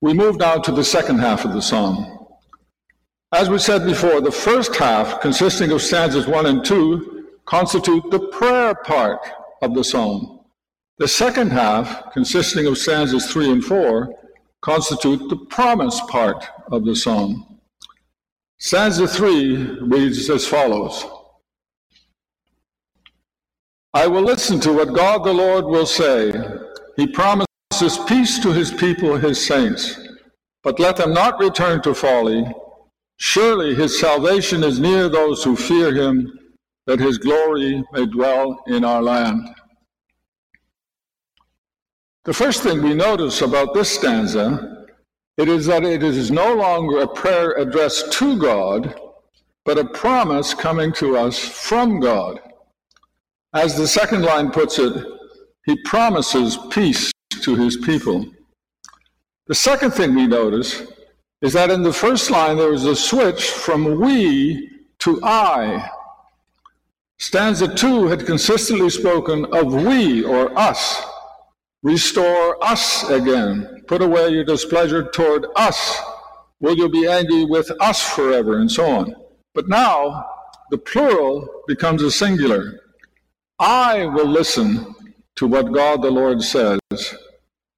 We 0.00 0.14
move 0.14 0.38
now 0.38 0.56
to 0.56 0.72
the 0.72 0.84
second 0.84 1.18
half 1.18 1.44
of 1.44 1.52
the 1.52 1.60
psalm. 1.60 2.26
As 3.32 3.50
we 3.50 3.58
said 3.58 3.84
before, 3.84 4.20
the 4.20 4.32
first 4.32 4.74
half, 4.74 5.20
consisting 5.20 5.70
of 5.72 5.82
stanzas 5.82 6.26
1 6.26 6.46
and 6.46 6.64
2, 6.64 7.26
constitute 7.44 8.10
the 8.10 8.28
prayer 8.28 8.74
part 8.74 9.20
of 9.62 9.74
the 9.74 9.84
psalm. 9.84 10.40
The 10.98 11.08
second 11.08 11.50
half, 11.52 12.12
consisting 12.12 12.66
of 12.66 12.78
stanzas 12.78 13.30
3 13.30 13.52
and 13.52 13.64
4, 13.64 14.14
constitute 14.62 15.28
the 15.28 15.36
promise 15.46 16.00
part 16.08 16.44
of 16.72 16.84
the 16.84 16.96
psalm. 16.96 17.60
Stanza 18.58 19.06
3 19.08 19.56
reads 19.80 20.28
as 20.28 20.46
follows 20.46 21.06
I 23.92 24.06
will 24.06 24.22
listen 24.22 24.60
to 24.60 24.72
what 24.72 24.94
God 24.94 25.24
the 25.24 25.32
Lord 25.32 25.64
will 25.64 25.86
say. 25.86 26.32
He 26.96 27.06
promised 27.08 27.49
promises 27.80 28.04
peace 28.06 28.38
to 28.38 28.52
his 28.52 28.70
people, 28.72 29.16
his 29.16 29.44
saints. 29.44 29.98
But 30.62 30.78
let 30.78 30.96
them 30.96 31.14
not 31.14 31.40
return 31.40 31.80
to 31.82 31.94
folly. 31.94 32.44
Surely 33.16 33.74
his 33.74 33.98
salvation 33.98 34.62
is 34.62 34.78
near 34.78 35.08
those 35.08 35.42
who 35.42 35.56
fear 35.56 35.94
him, 35.94 36.30
that 36.86 37.00
his 37.00 37.18
glory 37.18 37.82
may 37.92 38.06
dwell 38.06 38.62
in 38.66 38.84
our 38.84 39.02
land. 39.02 39.48
The 42.24 42.34
first 42.34 42.62
thing 42.62 42.82
we 42.82 42.94
notice 42.94 43.40
about 43.40 43.72
this 43.72 43.90
stanza 43.90 44.76
it 45.38 45.48
is 45.48 45.64
that 45.66 45.84
it 45.84 46.02
is 46.02 46.30
no 46.30 46.54
longer 46.54 47.00
a 47.00 47.08
prayer 47.08 47.52
addressed 47.52 48.12
to 48.14 48.38
God, 48.38 48.94
but 49.64 49.78
a 49.78 49.86
promise 49.86 50.52
coming 50.52 50.92
to 50.94 51.16
us 51.16 51.38
from 51.38 51.98
God. 51.98 52.40
As 53.54 53.74
the 53.74 53.88
second 53.88 54.22
line 54.22 54.50
puts 54.50 54.78
it, 54.78 54.92
he 55.64 55.82
promises 55.84 56.58
peace 56.70 57.10
to 57.30 57.56
his 57.56 57.76
people. 57.76 58.26
The 59.46 59.54
second 59.54 59.92
thing 59.92 60.14
we 60.14 60.26
notice 60.26 60.82
is 61.42 61.52
that 61.54 61.70
in 61.70 61.82
the 61.82 61.92
first 61.92 62.30
line 62.30 62.56
there 62.56 62.72
is 62.72 62.84
a 62.84 62.94
switch 62.94 63.50
from 63.50 64.00
we 64.00 64.70
to 65.00 65.20
I. 65.22 65.90
Stanza 67.18 67.74
2 67.74 68.06
had 68.06 68.26
consistently 68.26 68.90
spoken 68.90 69.46
of 69.46 69.74
we 69.74 70.24
or 70.24 70.56
us. 70.58 71.02
Restore 71.82 72.62
us 72.62 73.08
again. 73.08 73.82
Put 73.86 74.02
away 74.02 74.28
your 74.30 74.44
displeasure 74.44 75.10
toward 75.10 75.46
us. 75.56 75.98
Will 76.60 76.76
you 76.76 76.88
be 76.88 77.06
angry 77.06 77.44
with 77.44 77.70
us 77.80 78.02
forever? 78.02 78.58
And 78.58 78.70
so 78.70 78.86
on. 78.86 79.14
But 79.54 79.68
now 79.68 80.26
the 80.70 80.78
plural 80.78 81.48
becomes 81.66 82.02
a 82.02 82.10
singular. 82.10 82.80
I 83.58 84.06
will 84.06 84.28
listen 84.28 84.94
to 85.40 85.46
what 85.46 85.72
God 85.72 86.02
the 86.02 86.10
Lord 86.10 86.42
says. 86.42 86.78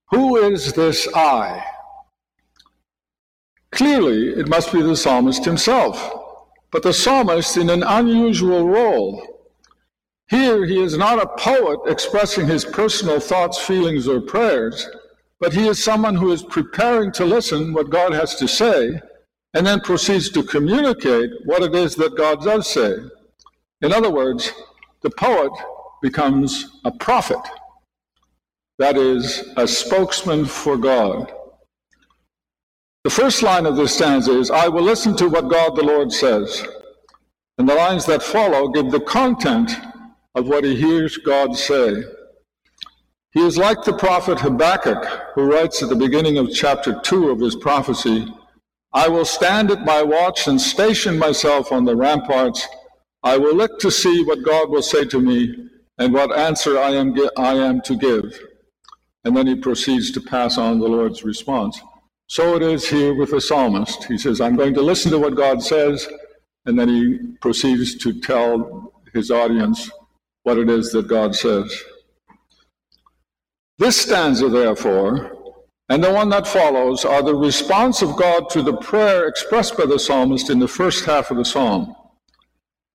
Who 0.08 0.36
is 0.36 0.72
this 0.72 1.06
I? 1.14 1.64
Clearly, 3.70 4.30
it 4.30 4.48
must 4.48 4.72
be 4.72 4.82
the 4.82 4.96
psalmist 4.96 5.44
himself, 5.44 6.12
but 6.72 6.82
the 6.82 6.92
psalmist 6.92 7.56
in 7.56 7.70
an 7.70 7.84
unusual 7.84 8.66
role. 8.66 9.44
Here, 10.28 10.66
he 10.66 10.82
is 10.82 10.98
not 10.98 11.22
a 11.22 11.36
poet 11.38 11.78
expressing 11.86 12.48
his 12.48 12.64
personal 12.64 13.20
thoughts, 13.20 13.58
feelings, 13.58 14.08
or 14.08 14.20
prayers, 14.20 14.88
but 15.38 15.52
he 15.52 15.68
is 15.68 15.84
someone 15.84 16.16
who 16.16 16.32
is 16.32 16.42
preparing 16.42 17.12
to 17.12 17.24
listen 17.24 17.72
what 17.72 17.90
God 17.90 18.12
has 18.12 18.34
to 18.36 18.48
say 18.48 19.00
and 19.54 19.64
then 19.64 19.78
proceeds 19.78 20.30
to 20.30 20.42
communicate 20.42 21.30
what 21.44 21.62
it 21.62 21.76
is 21.76 21.94
that 21.94 22.16
God 22.16 22.42
does 22.42 22.68
say. 22.68 22.96
In 23.82 23.92
other 23.92 24.10
words, 24.10 24.50
the 25.02 25.10
poet 25.10 25.52
becomes 26.02 26.80
a 26.84 26.92
prophet 26.92 27.38
that 28.78 28.96
is, 28.96 29.52
a 29.56 29.66
spokesman 29.66 30.44
for 30.44 30.76
God. 30.76 31.32
The 33.04 33.10
first 33.10 33.42
line 33.42 33.66
of 33.66 33.76
this 33.76 33.94
stanza 33.94 34.38
is, 34.38 34.50
I 34.50 34.68
will 34.68 34.82
listen 34.82 35.16
to 35.16 35.28
what 35.28 35.48
God 35.48 35.76
the 35.76 35.84
Lord 35.84 36.12
says. 36.12 36.66
And 37.58 37.68
the 37.68 37.74
lines 37.74 38.06
that 38.06 38.22
follow 38.22 38.68
give 38.68 38.90
the 38.90 39.00
content 39.00 39.70
of 40.34 40.48
what 40.48 40.64
he 40.64 40.76
hears 40.76 41.16
God 41.18 41.56
say. 41.56 42.02
He 43.32 43.40
is 43.40 43.56
like 43.56 43.84
the 43.84 43.96
prophet 43.96 44.40
Habakkuk, 44.40 45.32
who 45.34 45.50
writes 45.50 45.82
at 45.82 45.88
the 45.88 45.96
beginning 45.96 46.38
of 46.38 46.52
chapter 46.52 47.00
2 47.00 47.30
of 47.30 47.40
his 47.40 47.56
prophecy 47.56 48.26
I 48.94 49.08
will 49.08 49.24
stand 49.24 49.70
at 49.70 49.86
my 49.86 50.02
watch 50.02 50.46
and 50.46 50.60
station 50.60 51.18
myself 51.18 51.72
on 51.72 51.86
the 51.86 51.96
ramparts. 51.96 52.68
I 53.22 53.38
will 53.38 53.54
look 53.54 53.78
to 53.80 53.90
see 53.90 54.22
what 54.24 54.42
God 54.44 54.68
will 54.68 54.82
say 54.82 55.06
to 55.06 55.18
me 55.18 55.70
and 56.02 56.12
what 56.12 56.36
answer 56.36 56.80
I 56.80 56.90
am, 56.90 57.14
I 57.36 57.54
am 57.54 57.80
to 57.82 57.94
give. 57.94 58.36
And 59.24 59.36
then 59.36 59.46
he 59.46 59.54
proceeds 59.54 60.10
to 60.10 60.20
pass 60.20 60.58
on 60.58 60.80
the 60.80 60.88
Lord's 60.88 61.22
response. 61.22 61.80
So 62.26 62.56
it 62.56 62.62
is 62.62 62.88
here 62.88 63.14
with 63.14 63.30
the 63.30 63.40
psalmist. 63.40 64.02
He 64.04 64.18
says, 64.18 64.40
I'm 64.40 64.56
going 64.56 64.74
to 64.74 64.82
listen 64.82 65.12
to 65.12 65.20
what 65.20 65.36
God 65.36 65.62
says, 65.62 66.08
and 66.66 66.76
then 66.76 66.88
he 66.88 67.18
proceeds 67.40 67.98
to 67.98 68.20
tell 68.20 68.92
his 69.12 69.30
audience 69.30 69.92
what 70.42 70.58
it 70.58 70.68
is 70.68 70.90
that 70.90 71.06
God 71.06 71.36
says. 71.36 71.72
This 73.78 74.00
stanza, 74.00 74.48
therefore, 74.48 75.54
and 75.88 76.02
the 76.02 76.12
one 76.12 76.30
that 76.30 76.48
follows 76.48 77.04
are 77.04 77.22
the 77.22 77.36
response 77.36 78.02
of 78.02 78.16
God 78.16 78.50
to 78.50 78.62
the 78.62 78.76
prayer 78.78 79.28
expressed 79.28 79.76
by 79.76 79.86
the 79.86 80.00
psalmist 80.00 80.50
in 80.50 80.58
the 80.58 80.66
first 80.66 81.04
half 81.04 81.30
of 81.30 81.36
the 81.36 81.44
psalm. 81.44 81.94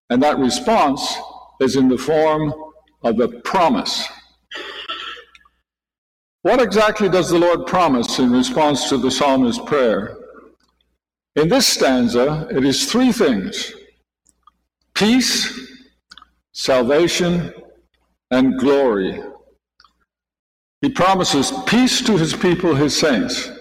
And 0.09 0.21
that 0.23 0.39
response 0.39 1.15
is 1.61 1.77
in 1.77 1.87
the 1.87 1.97
form 1.97 2.53
of 3.03 3.19
a 3.19 3.27
promise. 3.27 4.07
What 6.41 6.61
exactly 6.61 7.09
does 7.09 7.29
the 7.29 7.39
Lord 7.39 7.65
promise 7.67 8.19
in 8.19 8.31
response 8.31 8.89
to 8.89 8.97
the 8.97 9.11
psalmist's 9.11 9.63
prayer? 9.65 10.17
In 11.35 11.49
this 11.49 11.67
stanza, 11.67 12.47
it 12.49 12.65
is 12.65 12.91
three 12.91 13.11
things 13.11 13.73
peace, 14.95 15.77
salvation, 16.53 17.53
and 18.31 18.57
glory. 18.57 19.21
He 20.81 20.89
promises 20.89 21.51
peace 21.65 22.01
to 22.01 22.17
his 22.17 22.33
people, 22.33 22.75
his 22.75 22.97
saints. 22.97 23.51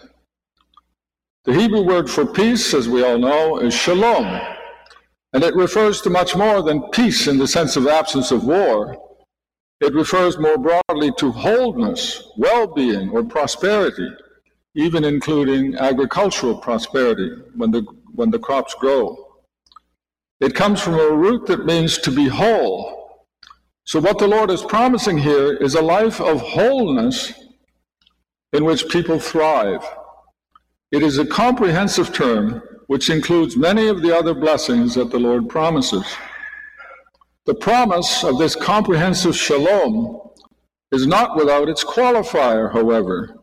The 1.45 1.55
Hebrew 1.55 1.83
word 1.83 2.11
for 2.11 2.27
peace, 2.27 2.75
as 2.75 2.89
we 2.89 3.05
all 3.05 3.19
know, 3.19 3.59
is 3.59 3.75
shalom, 3.75 4.41
and 5.33 5.45
it 5.45 5.55
refers 5.55 6.01
to 6.03 6.11
much 6.11 6.35
more 6.35 6.63
than 6.63 6.89
peace 6.91 7.27
in 7.27 7.39
the 7.39 7.47
sense 7.47 7.77
of 7.77 7.87
absence 7.87 8.31
of 8.31 8.45
war. 8.45 9.06
It 9.81 9.95
refers 9.95 10.39
more 10.39 10.57
broadly 10.57 11.13
to 11.19 11.31
wholeness, 11.31 12.23
well 12.37 12.67
being, 12.67 13.11
or 13.11 13.25
prosperity, 13.25 14.09
even 14.75 15.05
including 15.05 15.77
agricultural 15.77 16.59
prosperity 16.59 17.31
when 17.55 17.71
the, 17.71 17.83
when 18.15 18.31
the 18.31 18.39
crops 18.39 18.75
grow. 18.75 19.17
It 20.41 20.55
comes 20.55 20.81
from 20.81 20.95
a 20.95 21.11
root 21.11 21.47
that 21.47 21.67
means 21.67 21.99
to 21.99 22.11
be 22.11 22.29
whole. 22.29 23.23
So, 23.85 24.01
what 24.01 24.19
the 24.19 24.27
Lord 24.27 24.51
is 24.51 24.63
promising 24.63 25.19
here 25.19 25.55
is 25.55 25.75
a 25.75 25.83
life 25.83 26.21
of 26.21 26.41
wholeness 26.41 27.33
in 28.53 28.65
which 28.65 28.89
people 28.89 29.19
thrive. 29.19 29.87
It 30.91 31.03
is 31.03 31.19
a 31.19 31.27
comprehensive 31.27 32.13
term 32.13 32.63
which 32.87 33.11
includes 33.11 33.57
many 33.57 33.89
of 33.89 34.03
the 34.03 34.17
other 34.17 34.35
blessings 34.35 34.95
that 34.95 35.11
the 35.11 35.19
Lord 35.19 35.49
promises. 35.49 36.05
The 37.47 37.55
promise 37.55 38.25
of 38.25 38.39
this 38.39 38.57
comprehensive 38.57 39.37
shalom 39.37 40.21
is 40.91 41.07
not 41.07 41.37
without 41.37 41.69
its 41.69 41.85
qualifier, 41.85 42.73
however. 42.73 43.37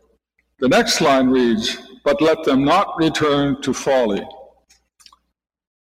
The 0.58 0.68
next 0.68 1.00
line 1.00 1.30
reads, 1.30 1.78
But 2.04 2.20
let 2.20 2.44
them 2.44 2.64
not 2.64 2.98
return 2.98 3.62
to 3.62 3.72
folly. 3.72 4.22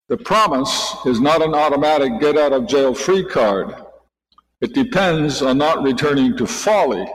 The 0.08 0.16
promise 0.16 0.96
is 1.04 1.20
not 1.20 1.42
an 1.42 1.54
automatic 1.54 2.18
get 2.18 2.38
out 2.38 2.54
of 2.54 2.66
jail 2.66 2.94
free 2.94 3.24
card. 3.24 3.74
It 4.62 4.72
depends 4.72 5.42
on 5.42 5.58
not 5.58 5.82
returning 5.82 6.34
to 6.38 6.46
folly, 6.46 7.06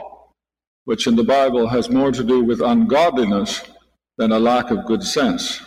which 0.85 1.07
in 1.07 1.15
the 1.15 1.23
Bible 1.23 1.67
has 1.69 1.89
more 1.89 2.11
to 2.11 2.23
do 2.23 2.43
with 2.43 2.61
ungodliness 2.61 3.63
than 4.19 4.31
a 4.31 4.39
lack 4.39 4.69
of 4.69 4.85
good 4.85 5.03
sense. 5.03 5.59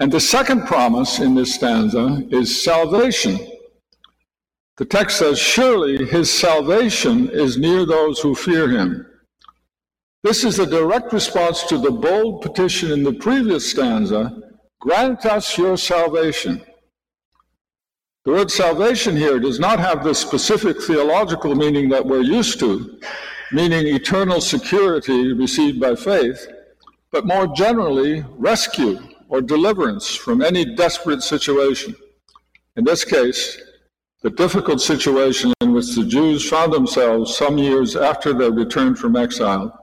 And 0.00 0.10
the 0.10 0.20
second 0.20 0.66
promise 0.66 1.20
in 1.20 1.34
this 1.34 1.54
stanza 1.54 2.24
is 2.30 2.64
salvation. 2.64 3.38
The 4.76 4.84
text 4.84 5.18
says, 5.18 5.38
Surely 5.38 6.04
his 6.04 6.32
salvation 6.32 7.30
is 7.30 7.56
near 7.56 7.86
those 7.86 8.20
who 8.20 8.34
fear 8.34 8.68
him. 8.68 9.06
This 10.24 10.42
is 10.42 10.58
a 10.58 10.66
direct 10.66 11.12
response 11.12 11.62
to 11.64 11.78
the 11.78 11.92
bold 11.92 12.42
petition 12.42 12.90
in 12.90 13.04
the 13.04 13.12
previous 13.12 13.70
stanza 13.70 14.40
Grant 14.80 15.24
us 15.24 15.56
your 15.56 15.78
salvation. 15.78 16.60
The 18.26 18.32
word 18.32 18.50
salvation 18.50 19.16
here 19.16 19.38
does 19.38 19.58
not 19.58 19.78
have 19.78 20.04
the 20.04 20.14
specific 20.14 20.82
theological 20.82 21.54
meaning 21.54 21.88
that 21.88 22.04
we're 22.04 22.20
used 22.20 22.58
to, 22.60 23.00
meaning 23.50 23.86
eternal 23.86 24.42
security 24.42 25.32
received 25.32 25.80
by 25.80 25.94
faith, 25.94 26.46
but 27.10 27.26
more 27.26 27.46
generally, 27.46 28.22
rescue 28.36 29.00
or 29.34 29.42
deliverance 29.42 30.14
from 30.14 30.40
any 30.40 30.64
desperate 30.76 31.20
situation. 31.20 31.92
In 32.76 32.84
this 32.84 33.04
case, 33.04 33.60
the 34.22 34.30
difficult 34.30 34.80
situation 34.80 35.52
in 35.60 35.72
which 35.72 35.96
the 35.96 36.04
Jews 36.04 36.48
found 36.48 36.72
themselves 36.72 37.36
some 37.36 37.58
years 37.58 37.96
after 37.96 38.32
their 38.32 38.52
return 38.52 38.94
from 38.94 39.16
exile. 39.16 39.76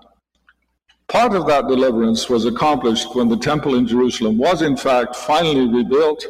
Part 1.09 1.33
of 1.33 1.47
that 1.47 1.67
deliverance 1.67 2.29
was 2.29 2.45
accomplished 2.45 3.13
when 3.13 3.27
the 3.27 3.35
temple 3.35 3.75
in 3.75 3.85
Jerusalem 3.85 4.37
was, 4.37 4.61
in 4.61 4.77
fact, 4.77 5.17
finally 5.17 5.67
rebuilt 5.67 6.25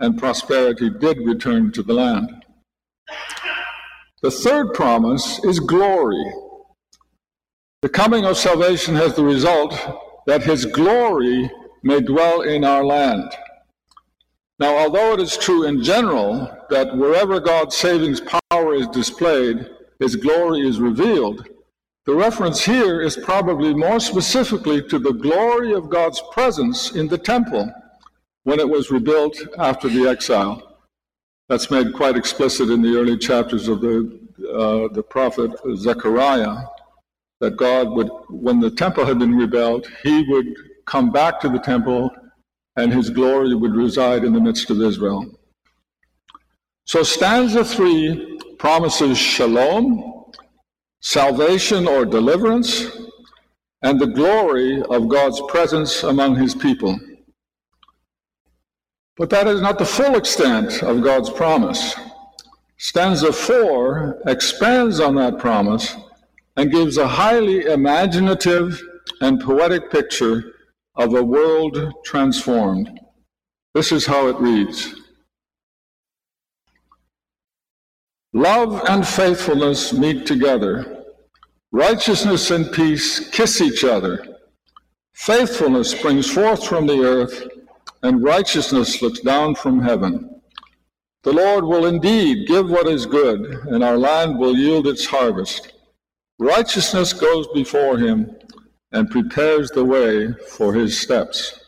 and 0.00 0.18
prosperity 0.18 0.88
did 0.88 1.18
return 1.18 1.70
to 1.72 1.82
the 1.82 1.92
land. 1.92 2.46
The 4.22 4.30
third 4.30 4.72
promise 4.72 5.38
is 5.44 5.60
glory. 5.60 6.24
The 7.82 7.90
coming 7.90 8.24
of 8.24 8.38
salvation 8.38 8.94
has 8.94 9.14
the 9.14 9.24
result 9.24 9.78
that 10.26 10.42
his 10.42 10.64
glory 10.64 11.50
may 11.84 12.00
dwell 12.00 12.40
in 12.40 12.64
our 12.64 12.82
land. 12.82 13.30
Now, 14.58 14.76
although 14.78 15.12
it 15.12 15.20
is 15.20 15.36
true 15.36 15.64
in 15.64 15.82
general 15.82 16.50
that 16.70 16.96
wherever 16.96 17.38
God's 17.40 17.76
saving 17.76 18.16
power 18.50 18.74
is 18.74 18.88
displayed, 18.88 19.68
his 20.00 20.16
glory 20.16 20.66
is 20.66 20.80
revealed, 20.80 21.46
the 22.06 22.14
reference 22.14 22.64
here 22.64 23.00
is 23.00 23.16
probably 23.16 23.74
more 23.74 24.00
specifically 24.00 24.82
to 24.88 24.98
the 24.98 25.12
glory 25.12 25.72
of 25.74 25.90
God's 25.90 26.22
presence 26.32 26.92
in 26.92 27.08
the 27.08 27.18
temple 27.18 27.70
when 28.44 28.60
it 28.60 28.68
was 28.68 28.90
rebuilt 28.90 29.36
after 29.58 29.88
the 29.88 30.08
exile. 30.08 30.78
That's 31.48 31.70
made 31.70 31.92
quite 31.92 32.16
explicit 32.16 32.70
in 32.70 32.80
the 32.80 32.96
early 32.96 33.18
chapters 33.18 33.68
of 33.68 33.80
the, 33.82 34.18
uh, 34.54 34.92
the 34.94 35.02
prophet 35.02 35.50
Zechariah, 35.76 36.56
that 37.40 37.56
God 37.56 37.90
would, 37.90 38.10
when 38.30 38.60
the 38.60 38.70
temple 38.70 39.04
had 39.04 39.18
been 39.18 39.34
rebuilt, 39.34 39.86
he 40.02 40.24
would 40.28 40.54
come 40.86 41.10
back 41.10 41.40
to 41.40 41.48
the 41.48 41.58
temple 41.58 42.10
and 42.76 42.92
his 42.92 43.10
glory 43.10 43.54
would 43.54 43.74
reside 43.74 44.24
in 44.24 44.32
the 44.32 44.40
midst 44.40 44.70
of 44.70 44.80
Israel. 44.80 45.26
So 46.86 47.02
stanza 47.02 47.64
three 47.64 48.38
promises 48.58 49.16
shalom, 49.16 50.32
salvation 51.00 51.86
or 51.86 52.04
deliverance, 52.04 52.86
and 53.82 54.00
the 54.00 54.06
glory 54.06 54.82
of 54.82 55.08
God's 55.08 55.40
presence 55.48 56.02
among 56.02 56.36
his 56.36 56.54
people. 56.54 56.98
But 59.16 59.30
that 59.30 59.46
is 59.46 59.60
not 59.60 59.78
the 59.78 59.84
full 59.84 60.16
extent 60.16 60.82
of 60.82 61.02
God's 61.02 61.30
promise. 61.30 61.94
Stanza 62.78 63.32
4 63.32 64.22
expands 64.26 64.98
on 64.98 65.14
that 65.14 65.38
promise 65.38 65.96
and 66.56 66.72
gives 66.72 66.98
a 66.98 67.06
highly 67.06 67.66
imaginative 67.66 68.82
and 69.20 69.40
poetic 69.40 69.90
picture 69.90 70.53
of 70.96 71.14
a 71.14 71.22
world 71.22 71.92
transformed. 72.04 73.00
This 73.74 73.92
is 73.92 74.06
how 74.06 74.28
it 74.28 74.36
reads 74.36 74.94
Love 78.32 78.82
and 78.88 79.06
faithfulness 79.06 79.92
meet 79.92 80.26
together. 80.26 81.04
Righteousness 81.70 82.50
and 82.50 82.72
peace 82.72 83.28
kiss 83.30 83.60
each 83.60 83.84
other. 83.84 84.26
Faithfulness 85.12 85.90
springs 85.92 86.30
forth 86.30 86.66
from 86.66 86.86
the 86.86 87.00
earth, 87.00 87.48
and 88.02 88.24
righteousness 88.24 89.00
looks 89.00 89.20
down 89.20 89.54
from 89.54 89.80
heaven. 89.80 90.40
The 91.22 91.32
Lord 91.32 91.64
will 91.64 91.86
indeed 91.86 92.46
give 92.46 92.68
what 92.68 92.88
is 92.88 93.06
good, 93.06 93.40
and 93.68 93.82
our 93.82 93.96
land 93.96 94.38
will 94.38 94.56
yield 94.56 94.86
its 94.86 95.06
harvest. 95.06 95.72
Righteousness 96.38 97.12
goes 97.12 97.46
before 97.54 97.98
him, 97.98 98.36
and 98.94 99.10
prepares 99.10 99.70
the 99.72 99.84
way 99.84 100.32
for 100.48 100.72
his 100.72 100.98
steps. 100.98 101.58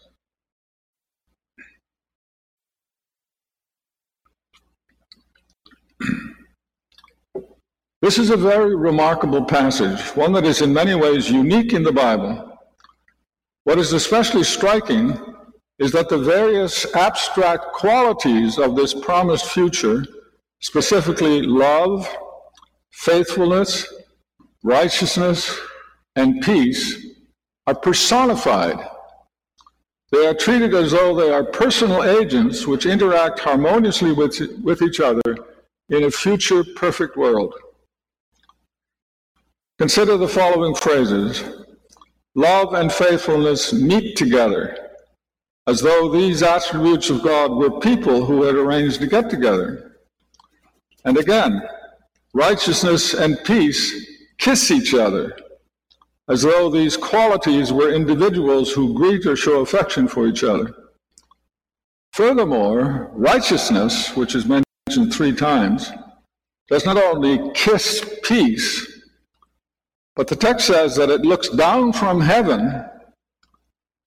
This 8.02 8.18
is 8.18 8.30
a 8.30 8.36
very 8.36 8.76
remarkable 8.76 9.44
passage, 9.44 10.00
one 10.14 10.32
that 10.34 10.44
is 10.44 10.60
in 10.62 10.72
many 10.72 10.94
ways 10.94 11.30
unique 11.30 11.72
in 11.72 11.82
the 11.82 11.90
Bible. 11.90 12.56
What 13.64 13.78
is 13.78 13.92
especially 13.94 14.44
striking 14.44 15.18
is 15.80 15.90
that 15.92 16.08
the 16.08 16.18
various 16.18 16.94
abstract 16.94 17.72
qualities 17.72 18.58
of 18.58 18.76
this 18.76 18.94
promised 18.94 19.46
future, 19.46 20.04
specifically 20.60 21.42
love, 21.42 22.06
faithfulness, 22.92 23.92
righteousness, 24.62 25.58
and 26.14 26.42
peace, 26.42 27.15
are 27.66 27.74
personified. 27.74 28.79
They 30.12 30.26
are 30.26 30.35
treated 30.35 30.72
as 30.74 30.92
though 30.92 31.16
they 31.16 31.33
are 31.33 31.44
personal 31.44 32.05
agents 32.05 32.66
which 32.66 32.87
interact 32.87 33.40
harmoniously 33.40 34.12
with, 34.12 34.40
with 34.62 34.83
each 34.83 35.00
other 35.00 35.37
in 35.88 36.05
a 36.05 36.11
future 36.11 36.64
perfect 36.76 37.16
world. 37.16 37.55
Consider 39.79 40.16
the 40.16 40.29
following 40.29 40.74
phrases 40.74 41.44
love 42.35 42.74
and 42.74 42.92
faithfulness 42.92 43.72
meet 43.72 44.16
together, 44.16 44.90
as 45.66 45.81
though 45.81 46.11
these 46.11 46.42
attributes 46.42 47.11
of 47.11 47.22
God 47.22 47.50
were 47.52 47.81
people 47.81 48.24
who 48.24 48.42
had 48.42 48.55
arranged 48.55 49.00
to 49.00 49.07
get 49.07 49.29
together. 49.31 49.96
And 51.05 51.16
again, 51.16 51.62
righteousness 52.35 53.14
and 53.14 53.42
peace 53.44 54.07
kiss 54.38 54.70
each 54.70 54.94
other, 54.94 55.37
as 56.28 56.42
though 56.42 56.68
these 56.68 56.96
qualities 56.96 57.72
were 57.72 57.92
individuals 57.92 58.72
who 58.72 58.94
greet 58.94 59.26
or 59.26 59.36
show 59.36 59.60
affection 59.60 60.08
for 60.08 60.26
each 60.26 60.42
other. 60.42 60.74
Furthermore, 62.12 63.10
righteousness, 63.12 64.16
which 64.16 64.34
is 64.34 64.46
mentioned 64.46 65.12
three 65.12 65.34
times, 65.34 65.92
does 66.68 66.84
not 66.84 66.96
only 66.96 67.50
kiss 67.52 68.18
peace, 68.24 69.02
but 70.16 70.26
the 70.26 70.34
text 70.34 70.66
says 70.66 70.96
that 70.96 71.10
it 71.10 71.22
looks 71.22 71.48
down 71.50 71.92
from 71.92 72.20
heaven 72.20 72.84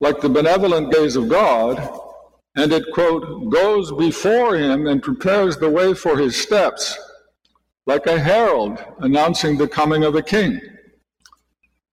like 0.02 0.22
the 0.22 0.30
benevolent 0.30 0.92
gaze 0.92 1.16
of 1.16 1.30
God, 1.30 1.78
and 2.56 2.72
it, 2.74 2.84
quote, 2.94 3.52
goes 3.52 3.92
before 3.92 4.56
him 4.56 4.88
and 4.88 5.04
prepares 5.04 5.58
the 5.58 5.70
way 5.70 5.94
for 5.94 6.18
his 6.18 6.36
steps, 6.36 6.98
like 7.86 8.08
a 8.08 8.20
herald 8.20 8.84
announcing 9.00 9.58
the 9.58 9.68
coming 9.68 10.04
of 10.04 10.16
a 10.16 10.22
king. 10.22 10.60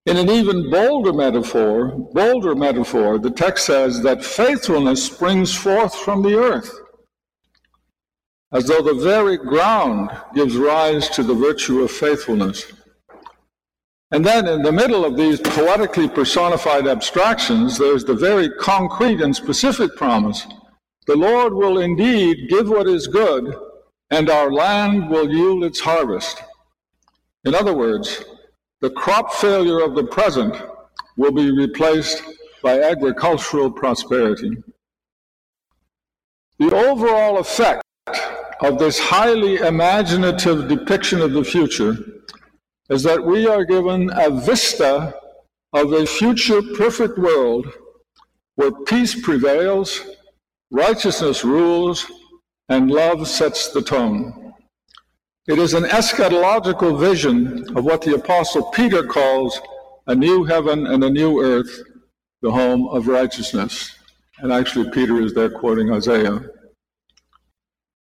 In 0.07 0.17
an 0.17 0.31
even 0.31 0.71
bolder 0.71 1.13
metaphor, 1.13 1.89
bolder 2.13 2.55
metaphor, 2.55 3.19
the 3.19 3.31
text 3.31 3.67
says 3.67 4.03
that 4.03 4.25
faithfulness 4.25 5.05
springs 5.05 5.53
forth 5.53 5.97
from 5.97 6.23
the 6.23 6.39
earth, 6.39 6.73
as 8.53 8.67
though 8.67 8.83
the 8.83 8.95
very 8.95 9.37
ground 9.37 10.11
gives 10.33 10.57
rise 10.57 11.09
to 11.11 11.25
the 11.25 11.35
virtue 11.35 11.83
of 11.83 11.91
faithfulness. 11.91 12.73
And 14.13 14.25
then 14.25 14.47
in 14.47 14.63
the 14.63 14.71
middle 14.71 15.05
of 15.05 15.17
these 15.17 15.41
poetically 15.41 16.09
personified 16.09 16.87
abstractions, 16.87 17.77
there's 17.77 18.05
the 18.05 18.15
very 18.15 18.49
concrete 18.51 19.21
and 19.21 19.35
specific 19.35 19.97
promise 19.97 20.47
the 21.09 21.17
Lord 21.17 21.55
will 21.55 21.79
indeed 21.79 22.49
give 22.49 22.69
what 22.69 22.89
is 22.89 23.07
good, 23.07 23.57
and 24.11 24.29
our 24.29 24.53
land 24.53 25.09
will 25.09 25.31
yield 25.31 25.63
its 25.63 25.79
harvest. 25.79 26.43
In 27.45 27.55
other 27.55 27.75
words, 27.75 28.25
the 28.81 28.91
crop 28.91 29.33
failure 29.33 29.81
of 29.81 29.95
the 29.95 30.05
present 30.05 30.55
will 31.17 31.33
be 31.33 31.51
replaced 31.51 32.23
by 32.63 32.81
agricultural 32.81 33.71
prosperity. 33.71 34.51
The 36.59 36.75
overall 36.75 37.39
effect 37.39 37.83
of 38.61 38.79
this 38.79 38.99
highly 38.99 39.57
imaginative 39.57 40.69
depiction 40.69 41.21
of 41.21 41.33
the 41.33 41.45
future 41.45 41.97
is 42.89 43.03
that 43.03 43.23
we 43.23 43.47
are 43.47 43.65
given 43.65 44.11
a 44.15 44.31
vista 44.31 45.15
of 45.73 45.93
a 45.93 46.07
future 46.07 46.63
perfect 46.77 47.19
world 47.19 47.67
where 48.55 48.73
peace 48.87 49.21
prevails, 49.21 50.01
righteousness 50.71 51.45
rules, 51.45 52.07
and 52.69 52.91
love 52.91 53.29
sets 53.29 53.69
the 53.73 53.83
tone. 53.83 54.46
It 55.49 55.61
is 55.61 55.75
an 55.75 55.85
eschatological 55.85 56.99
vision 56.99 57.77
of 57.77 57.85
what 57.85 58.03
the 58.03 58.17
Apostle 58.17 58.65
Peter 58.73 59.05
calls 59.05 59.61
a 60.09 60.15
new 60.15 60.43
heaven 60.43 60.89
and 60.89 61.05
a 61.05 61.11
new 61.11 61.41
earth, 61.41 61.85
the 62.43 62.51
home 62.51 62.89
of 62.89 63.07
righteousness. 63.07 63.97
And 64.39 64.53
actually, 64.53 64.91
Peter 64.91 65.21
is 65.21 65.35
there 65.35 65.49
quoting 65.49 65.93
Isaiah. 65.93 66.41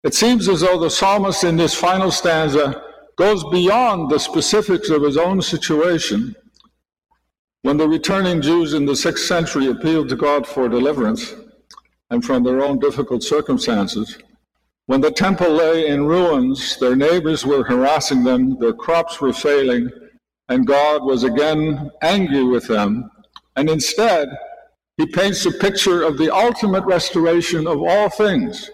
It 0.03 0.13
seems 0.13 0.47
as 0.49 0.61
though 0.61 0.79
the 0.79 0.89
psalmist 0.91 1.43
in 1.43 1.57
this 1.57 1.73
final 1.73 2.11
stanza 2.11 2.83
goes 3.17 3.43
beyond 3.45 4.11
the 4.11 4.19
specifics 4.19 4.91
of 4.91 5.01
his 5.01 5.17
own 5.17 5.41
situation. 5.41 6.35
When 7.63 7.77
the 7.77 7.89
returning 7.89 8.41
Jews 8.41 8.75
in 8.75 8.85
the 8.85 8.95
sixth 8.95 9.25
century 9.25 9.65
appealed 9.65 10.09
to 10.09 10.15
God 10.15 10.45
for 10.45 10.69
deliverance 10.69 11.33
and 12.11 12.23
from 12.23 12.43
their 12.43 12.61
own 12.61 12.77
difficult 12.77 13.23
circumstances, 13.23 14.17
when 14.91 14.99
the 14.99 15.09
temple 15.09 15.49
lay 15.49 15.87
in 15.87 16.05
ruins, 16.05 16.75
their 16.75 16.97
neighbors 16.97 17.45
were 17.45 17.63
harassing 17.63 18.25
them, 18.25 18.59
their 18.59 18.73
crops 18.73 19.21
were 19.21 19.31
failing, 19.31 19.89
and 20.49 20.67
God 20.67 21.03
was 21.03 21.23
again 21.23 21.89
angry 22.01 22.43
with 22.43 22.67
them. 22.67 23.09
And 23.55 23.69
instead, 23.69 24.27
he 24.97 25.05
paints 25.05 25.45
a 25.45 25.51
picture 25.51 26.03
of 26.03 26.17
the 26.17 26.29
ultimate 26.29 26.83
restoration 26.83 27.67
of 27.67 27.81
all 27.81 28.09
things 28.09 28.69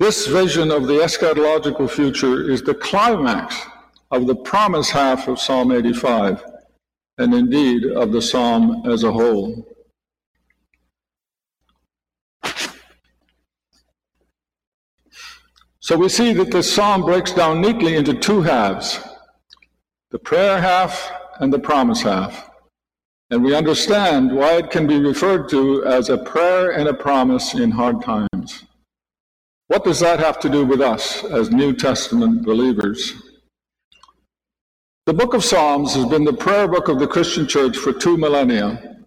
this 0.00 0.26
vision 0.26 0.72
of 0.72 0.88
the 0.88 0.94
eschatological 0.94 1.88
future 1.88 2.50
is 2.50 2.62
the 2.62 2.74
climax 2.74 3.54
of 4.10 4.26
the 4.26 4.34
promise 4.34 4.90
half 4.90 5.28
of 5.28 5.38
Psalm 5.38 5.70
85, 5.70 6.42
and 7.18 7.34
indeed 7.34 7.84
of 7.84 8.10
the 8.10 8.22
psalm 8.22 8.82
as 8.90 9.04
a 9.04 9.12
whole. 9.12 9.69
So 15.80 15.96
we 15.96 16.10
see 16.10 16.34
that 16.34 16.50
this 16.50 16.72
psalm 16.72 17.02
breaks 17.02 17.32
down 17.32 17.60
neatly 17.60 17.96
into 17.96 18.14
two 18.14 18.42
halves 18.42 19.00
the 20.10 20.18
prayer 20.18 20.60
half 20.60 21.10
and 21.38 21.52
the 21.52 21.58
promise 21.58 22.02
half. 22.02 22.50
And 23.30 23.44
we 23.44 23.54
understand 23.54 24.34
why 24.34 24.56
it 24.56 24.70
can 24.70 24.88
be 24.88 24.98
referred 24.98 25.48
to 25.50 25.84
as 25.86 26.08
a 26.08 26.18
prayer 26.18 26.72
and 26.72 26.88
a 26.88 26.94
promise 26.94 27.54
in 27.54 27.70
hard 27.70 28.02
times. 28.02 28.64
What 29.68 29.84
does 29.84 30.00
that 30.00 30.18
have 30.18 30.40
to 30.40 30.48
do 30.48 30.66
with 30.66 30.80
us 30.80 31.22
as 31.24 31.52
New 31.52 31.72
Testament 31.72 32.44
believers? 32.44 33.14
The 35.06 35.14
book 35.14 35.32
of 35.32 35.44
Psalms 35.44 35.94
has 35.94 36.06
been 36.06 36.24
the 36.24 36.32
prayer 36.32 36.66
book 36.66 36.88
of 36.88 36.98
the 36.98 37.06
Christian 37.06 37.46
church 37.46 37.76
for 37.76 37.92
two 37.92 38.16
millennia. 38.16 38.99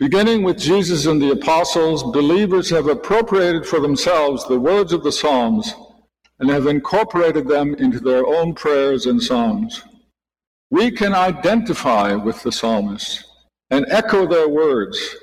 Beginning 0.00 0.42
with 0.42 0.58
Jesus 0.58 1.04
and 1.04 1.20
the 1.20 1.32
apostles, 1.32 2.02
believers 2.02 2.70
have 2.70 2.86
appropriated 2.86 3.66
for 3.66 3.80
themselves 3.80 4.46
the 4.46 4.58
words 4.58 4.94
of 4.94 5.04
the 5.04 5.12
Psalms 5.12 5.74
and 6.38 6.48
have 6.48 6.66
incorporated 6.66 7.46
them 7.46 7.74
into 7.74 8.00
their 8.00 8.24
own 8.24 8.54
prayers 8.54 9.04
and 9.04 9.22
songs. 9.22 9.82
We 10.70 10.90
can 10.90 11.12
identify 11.12 12.14
with 12.14 12.42
the 12.42 12.50
psalmists 12.50 13.22
and 13.68 13.84
echo 13.90 14.26
their 14.26 14.48
words, 14.48 15.16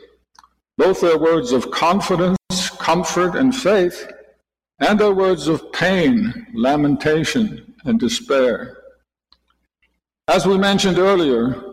both 0.77 1.01
their 1.01 1.17
words 1.17 1.53
of 1.53 1.71
confidence, 1.71 2.37
comfort, 2.77 3.35
and 3.35 3.55
faith, 3.55 4.07
and 4.77 4.99
their 4.99 5.13
words 5.13 5.47
of 5.47 5.71
pain, 5.71 6.45
lamentation, 6.53 7.73
and 7.85 7.99
despair. 7.99 8.77
As 10.27 10.45
we 10.45 10.55
mentioned 10.55 10.99
earlier, 10.99 11.66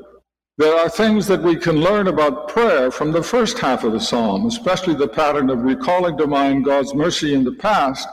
there 0.57 0.77
are 0.77 0.89
things 0.89 1.27
that 1.27 1.43
we 1.43 1.57
can 1.57 1.81
learn 1.81 2.07
about 2.07 2.49
prayer 2.49 2.91
from 2.91 3.11
the 3.11 3.23
first 3.23 3.59
half 3.59 3.83
of 3.83 3.93
the 3.93 4.01
psalm, 4.01 4.47
especially 4.47 4.95
the 4.95 5.09
pattern 5.09 5.51
of 5.51 5.63
recalling 5.63 6.17
to 6.19 6.29
mind 6.29 6.65
God's 6.65 6.95
mercy 6.95 7.35
in 7.35 7.43
the 7.43 7.53
past 7.53 8.09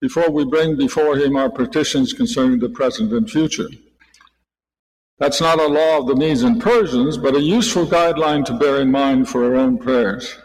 before 0.00 0.30
we 0.30 0.44
bring 0.44 0.76
before 0.76 1.16
Him 1.16 1.36
our 1.36 1.48
petitions 1.48 2.12
concerning 2.12 2.58
the 2.58 2.68
present 2.68 3.12
and 3.12 3.30
future. 3.30 3.68
That's 5.18 5.40
not 5.40 5.60
a 5.60 5.66
law 5.66 5.98
of 5.98 6.08
the 6.08 6.16
Medes 6.16 6.42
and 6.42 6.60
Persians, 6.60 7.16
but 7.16 7.36
a 7.36 7.40
useful 7.40 7.86
guideline 7.86 8.44
to 8.46 8.58
bear 8.58 8.80
in 8.80 8.90
mind 8.90 9.28
for 9.28 9.44
our 9.44 9.54
own 9.54 9.78
prayers. 9.78 10.36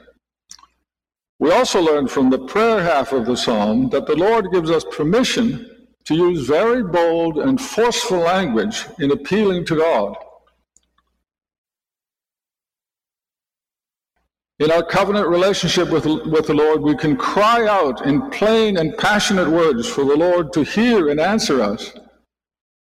We 1.39 1.51
also 1.51 1.81
learn 1.81 2.07
from 2.07 2.29
the 2.29 2.45
prayer 2.45 2.83
half 2.83 3.13
of 3.13 3.25
the 3.25 3.35
psalm 3.35 3.89
that 3.89 4.05
the 4.05 4.15
Lord 4.15 4.51
gives 4.51 4.69
us 4.69 4.85
permission 4.91 5.87
to 6.05 6.15
use 6.15 6.47
very 6.47 6.83
bold 6.83 7.39
and 7.39 7.59
forceful 7.59 8.19
language 8.19 8.85
in 8.99 9.09
appealing 9.09 9.65
to 9.65 9.77
God. 9.77 10.15
In 14.61 14.69
our 14.69 14.83
covenant 14.83 15.27
relationship 15.27 15.89
with, 15.89 16.05
with 16.05 16.45
the 16.45 16.53
Lord, 16.53 16.81
we 16.81 16.95
can 16.95 17.17
cry 17.17 17.65
out 17.65 18.05
in 18.05 18.29
plain 18.29 18.77
and 18.77 18.95
passionate 18.95 19.49
words 19.49 19.87
for 19.89 20.05
the 20.05 20.15
Lord 20.15 20.53
to 20.53 20.61
hear 20.61 21.09
and 21.09 21.19
answer 21.19 21.63
us. 21.63 21.91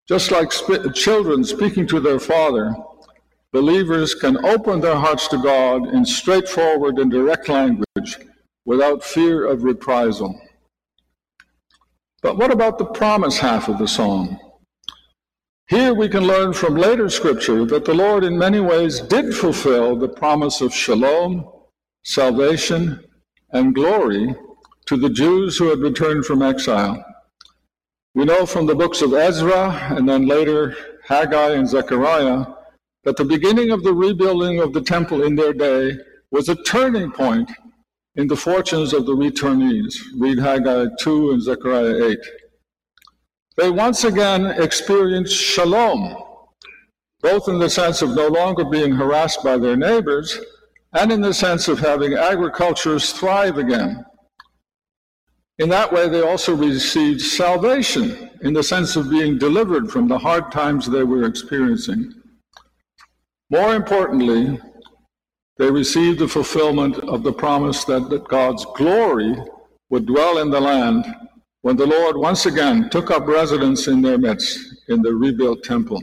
Just 0.06 0.30
like 0.30 0.52
sp- 0.52 0.92
children 0.94 1.42
speaking 1.46 1.88
to 1.88 2.02
their 2.02 2.20
father, 2.20 2.76
believers 3.54 4.14
can 4.14 4.44
open 4.46 4.82
their 4.82 4.98
hearts 4.98 5.30
to 5.30 5.38
God 5.38 5.88
in 5.88 6.04
straightforward 6.04 7.00
and 7.00 7.10
direct 7.10 7.48
language 7.48 8.18
without 8.66 9.02
fear 9.02 9.46
of 9.46 9.64
reprisal. 9.64 10.38
But 12.22 12.38
what 12.38 12.52
about 12.52 12.78
the 12.78 12.88
promise 12.88 13.38
half 13.38 13.70
of 13.70 13.78
the 13.78 13.88
psalm? 13.88 14.38
Here 15.70 15.94
we 15.94 16.10
can 16.10 16.28
learn 16.28 16.52
from 16.52 16.76
later 16.76 17.08
scripture 17.10 17.64
that 17.68 17.86
the 17.86 17.94
Lord 17.94 18.26
in 18.26 18.38
many 18.38 18.60
ways 18.60 19.00
did 19.00 19.34
fulfill 19.34 19.96
the 19.96 20.10
promise 20.10 20.60
of 20.60 20.76
shalom, 20.76 21.50
salvation, 22.04 23.04
and 23.52 23.76
glory 23.76 24.36
to 24.86 24.98
the 24.98 25.10
Jews 25.10 25.58
who 25.58 25.70
had 25.70 25.80
returned 25.80 26.26
from 26.26 26.42
exile. 26.42 27.04
We 28.16 28.26
know 28.26 28.46
from 28.46 28.66
the 28.66 28.76
books 28.76 29.02
of 29.02 29.14
Ezra 29.14 29.70
and 29.96 30.08
then 30.08 30.28
later 30.28 30.76
Haggai 31.08 31.52
and 31.52 31.68
Zechariah 31.68 32.46
that 33.04 33.18
the 33.18 33.26
beginning 33.26 33.72
of 33.72 33.84
the 33.84 33.94
rebuilding 33.94 34.60
of 34.60 34.74
the 34.74 34.82
temple 34.82 35.24
in 35.24 35.36
their 35.36 35.54
day 35.54 35.98
was 36.32 36.50
a 36.50 36.62
turning 36.64 37.12
point 37.12 37.52
in 38.16 38.28
the 38.28 38.36
fortunes 38.36 38.94
of 38.94 39.06
the 39.06 39.16
returnees. 39.16 39.96
Read 40.18 40.40
Haggai 40.40 40.88
2 41.00 41.32
and 41.32 41.42
Zechariah 41.42 42.04
8. 42.04 42.20
They 43.58 43.70
once 43.70 44.04
again 44.04 44.46
experienced 44.46 45.36
shalom, 45.36 46.16
both 47.22 47.48
in 47.48 47.60
the 47.60 47.70
sense 47.70 48.02
of 48.02 48.16
no 48.16 48.28
longer 48.28 48.66
being 48.66 48.92
harassed 48.92 49.44
by 49.44 49.58
their 49.58 49.76
neighbors 49.76 50.40
and 50.94 51.12
in 51.12 51.22
the 51.22 51.34
sense 51.34 51.68
of 51.68 51.80
having 51.80 52.14
agricultures 52.14 53.12
thrive 53.12 53.58
again. 53.58 54.06
In 55.60 55.70
that 55.70 55.92
way, 55.92 56.08
they 56.08 56.22
also 56.22 56.56
received 56.56 57.22
salvation 57.22 58.30
in 58.42 58.54
the 58.54 58.64
sense 58.64 58.96
of 58.96 59.10
being 59.10 59.38
delivered 59.38 59.92
from 59.92 60.08
the 60.08 60.18
hard 60.18 60.52
times 60.52 60.88
they 60.88 61.04
were 61.04 61.26
experiencing. 61.26 62.14
More 63.50 63.76
importantly, 63.76 64.60
they 65.58 65.70
received 65.70 66.20
the 66.20 66.28
fulfillment 66.28 66.98
of 67.00 67.24
the 67.24 67.34
promise 67.34 67.84
that, 67.84 68.10
that 68.10 68.28
God's 68.30 68.66
glory 68.78 69.36
would 69.90 70.06
dwell 70.06 70.38
in 70.38 70.50
the 70.50 70.62
land 70.62 71.06
when 71.62 71.76
the 71.76 71.86
Lord 71.86 72.16
once 72.16 72.46
again 72.46 72.90
took 72.90 73.12
up 73.12 73.28
residence 73.28 73.88
in 73.88 74.02
their 74.02 74.18
midst 74.18 74.58
in 74.88 75.02
the 75.02 75.14
rebuilt 75.14 75.64
temple. 75.64 76.02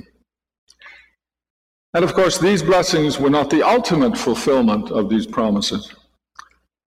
And 1.94 2.04
of 2.04 2.14
course, 2.14 2.38
these 2.38 2.62
blessings 2.62 3.18
were 3.18 3.30
not 3.30 3.50
the 3.50 3.66
ultimate 3.66 4.18
fulfillment 4.18 4.90
of 4.90 5.08
these 5.08 5.26
promises. 5.26 5.94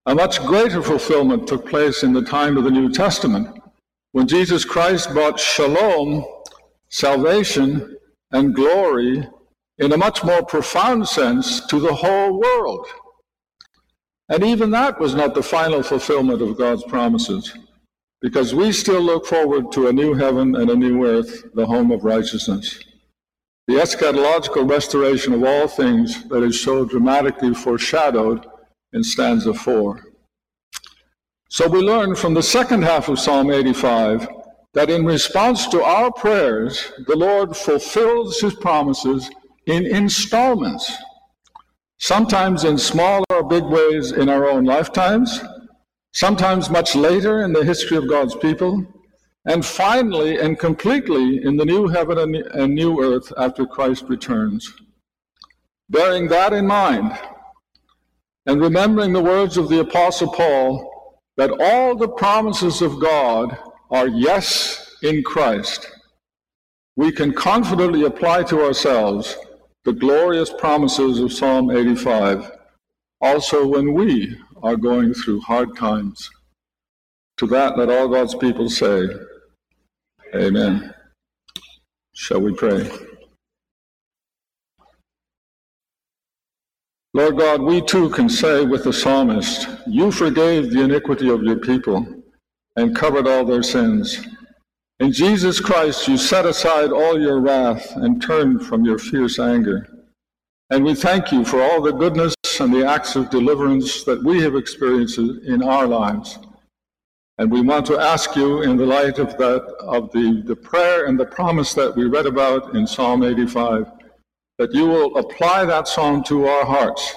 A 0.06 0.16
much 0.16 0.44
greater 0.46 0.82
fulfillment 0.82 1.48
took 1.48 1.68
place 1.68 2.04
in 2.04 2.14
the 2.14 2.24
time 2.24 2.58
of 2.58 2.64
the 2.64 2.72
New 2.72 2.92
Testament 2.92 3.60
when 4.12 4.28
Jesus 4.28 4.66
Christ 4.66 5.12
brought 5.14 5.40
shalom, 5.40 6.26
salvation, 6.90 7.96
and 8.32 8.56
glory 8.56 9.28
in 9.78 9.92
a 9.92 9.98
much 9.98 10.24
more 10.24 10.44
profound 10.44 11.08
sense 11.08 11.66
to 11.68 11.80
the 11.80 11.94
whole 11.94 12.40
world. 12.40 12.88
And 14.30 14.44
even 14.44 14.72
that 14.72 15.00
was 15.00 15.16
not 15.16 15.34
the 15.34 15.44
final 15.44 15.82
fulfillment 15.82 16.42
of 16.42 16.58
God's 16.58 16.84
promises, 16.84 17.52
because 18.22 18.54
we 18.54 18.72
still 18.72 19.02
look 19.02 19.26
forward 19.26 19.72
to 19.72 19.88
a 19.88 19.94
new 19.94 20.14
heaven 20.14 20.56
and 20.56 20.70
a 20.70 20.76
new 20.76 21.06
earth, 21.06 21.46
the 21.54 21.66
home 21.66 21.92
of 21.92 22.04
righteousness. 22.04 22.80
The 23.70 23.76
eschatological 23.76 24.68
restoration 24.68 25.32
of 25.32 25.44
all 25.44 25.68
things 25.68 26.24
that 26.30 26.42
is 26.42 26.60
so 26.60 26.86
dramatically 26.86 27.54
foreshadowed 27.54 28.48
in 28.94 29.04
stanza 29.04 29.54
4. 29.54 30.04
So 31.50 31.68
we 31.68 31.80
learn 31.82 32.16
from 32.16 32.34
the 32.34 32.42
second 32.42 32.82
half 32.82 33.10
of 33.10 33.20
Psalm 33.20 33.52
85 33.52 34.28
that 34.74 34.90
in 34.90 35.06
response 35.06 35.68
to 35.68 35.84
our 35.84 36.12
prayers, 36.12 36.92
the 37.06 37.16
Lord 37.16 37.56
fulfills 37.56 38.40
his 38.40 38.56
promises 38.56 39.30
in 39.68 39.86
installments, 39.86 40.92
sometimes 42.00 42.64
in 42.64 42.76
small 42.76 43.24
or 43.30 43.44
big 43.44 43.66
ways 43.66 44.14
in 44.14 44.30
our 44.30 44.50
own 44.50 44.66
lifetimes, 44.66 45.42
sometimes 46.12 46.72
much 46.72 46.96
later 46.96 47.44
in 47.44 47.54
the 47.54 47.64
history 47.64 47.98
of 47.98 48.10
God's 48.10 48.36
people, 48.36 48.84
and 49.50 49.66
finally 49.66 50.40
and 50.40 50.60
completely 50.60 51.44
in 51.44 51.58
the 51.58 51.66
new 51.66 51.88
heaven 51.88 52.36
and 52.54 52.76
new 52.76 53.04
earth 53.04 53.34
after 53.36 53.66
Christ 53.66 54.06
returns. 54.08 54.72
Bearing 55.90 56.28
that 56.28 56.54
in 56.54 56.68
mind, 56.68 57.18
and 58.46 58.62
remembering 58.62 59.12
the 59.12 59.24
words 59.24 59.58
of 59.58 59.68
the 59.68 59.80
Apostle 59.80 60.32
Paul 60.32 61.18
that 61.36 61.50
all 61.60 61.96
the 61.96 62.08
promises 62.08 62.84
of 62.84 63.02
God 63.02 63.58
are 63.90 64.08
yes 64.08 64.96
in 65.02 65.24
Christ, 65.24 65.90
we 66.96 67.12
can 67.12 67.34
confidently 67.34 68.04
apply 68.04 68.44
to 68.44 68.64
ourselves 68.64 69.36
the 69.84 69.94
glorious 69.94 70.54
promises 70.54 71.20
of 71.20 71.34
Psalm 71.34 71.72
85, 71.72 72.52
also 73.20 73.66
when 73.66 73.96
we 73.96 74.38
are 74.62 74.78
going 74.78 75.16
through 75.16 75.42
hard 75.42 75.76
times. 75.76 76.30
To 77.38 77.48
that, 77.48 77.80
let 77.80 77.90
all 77.90 78.10
God's 78.10 78.36
people 78.36 78.70
say, 78.70 79.08
Amen. 80.36 80.94
Shall 82.14 82.42
we 82.42 82.54
pray? 82.54 82.90
Lord 87.14 87.38
God, 87.38 87.62
we 87.62 87.82
too 87.82 88.10
can 88.12 88.30
say 88.30 88.64
with 88.64 88.84
the 88.84 88.94
psalmist, 88.94 89.68
You 89.88 90.12
forgave 90.12 90.70
the 90.70 90.84
iniquity 90.84 91.30
of 91.30 91.42
your 91.42 91.58
people 91.58 92.06
and 92.76 92.96
covered 92.96 93.28
all 93.28 93.44
their 93.44 93.64
sins. 93.64 94.28
In 95.00 95.12
Jesus 95.12 95.60
Christ, 95.60 96.08
you 96.08 96.18
set 96.18 96.46
aside 96.46 96.92
all 96.92 97.20
your 97.20 97.40
wrath 97.40 97.96
and 97.96 98.22
turned 98.22 98.66
from 98.66 98.86
your 98.86 99.00
fierce 99.00 99.40
anger. 99.40 99.88
And 100.70 100.84
we 100.84 100.94
thank 100.94 101.32
you 101.32 101.44
for 101.44 101.64
all 101.64 101.82
the 101.82 101.94
goodness 101.94 102.36
and 102.60 102.72
the 102.72 102.86
acts 102.86 103.16
of 103.16 103.32
deliverance 103.32 104.04
that 104.04 104.24
we 104.24 104.42
have 104.42 104.56
experienced 104.56 105.18
in 105.18 105.64
our 105.64 105.88
lives. 105.88 106.38
And 107.40 107.50
we 107.50 107.62
want 107.62 107.86
to 107.86 107.98
ask 107.98 108.36
you, 108.36 108.64
in 108.64 108.76
the 108.76 108.86
light 108.86 109.18
of 109.18 109.38
that, 109.38 109.62
of 109.80 110.12
the, 110.12 110.44
the 110.46 110.58
prayer 110.58 111.06
and 111.06 111.18
the 111.18 111.26
promise 111.26 111.74
that 111.74 111.96
we 111.96 112.06
read 112.06 112.26
about 112.26 112.76
in 112.76 112.86
Psalm 112.86 113.24
85, 113.24 113.90
that 114.58 114.74
you 114.74 114.86
will 114.86 115.18
apply 115.18 115.64
that 115.64 115.88
psalm 115.88 116.22
to 116.26 116.48
our 116.48 116.66
hearts, 116.66 117.16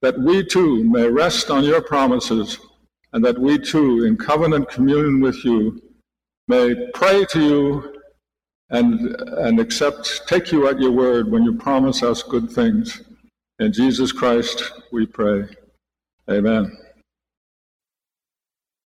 that 0.00 0.18
we 0.18 0.42
too 0.42 0.82
may 0.84 1.06
rest 1.06 1.50
on 1.50 1.64
your 1.64 1.82
promises, 1.82 2.60
and 3.12 3.22
that 3.22 3.38
we 3.38 3.58
too, 3.58 4.06
in 4.06 4.16
covenant 4.16 4.70
communion 4.70 5.20
with 5.20 5.44
you, 5.44 5.82
may 6.48 6.74
pray 6.94 7.26
to 7.26 7.40
you 7.40 8.00
and, 8.70 9.14
and 9.36 9.60
accept, 9.60 10.22
take 10.26 10.50
you 10.50 10.66
at 10.66 10.80
your 10.80 10.92
word 10.92 11.30
when 11.30 11.44
you 11.44 11.54
promise 11.58 12.02
us 12.02 12.22
good 12.22 12.50
things. 12.50 13.02
In 13.58 13.70
Jesus 13.70 14.12
Christ 14.12 14.72
we 14.92 15.04
pray. 15.04 15.46
Amen. 16.30 16.74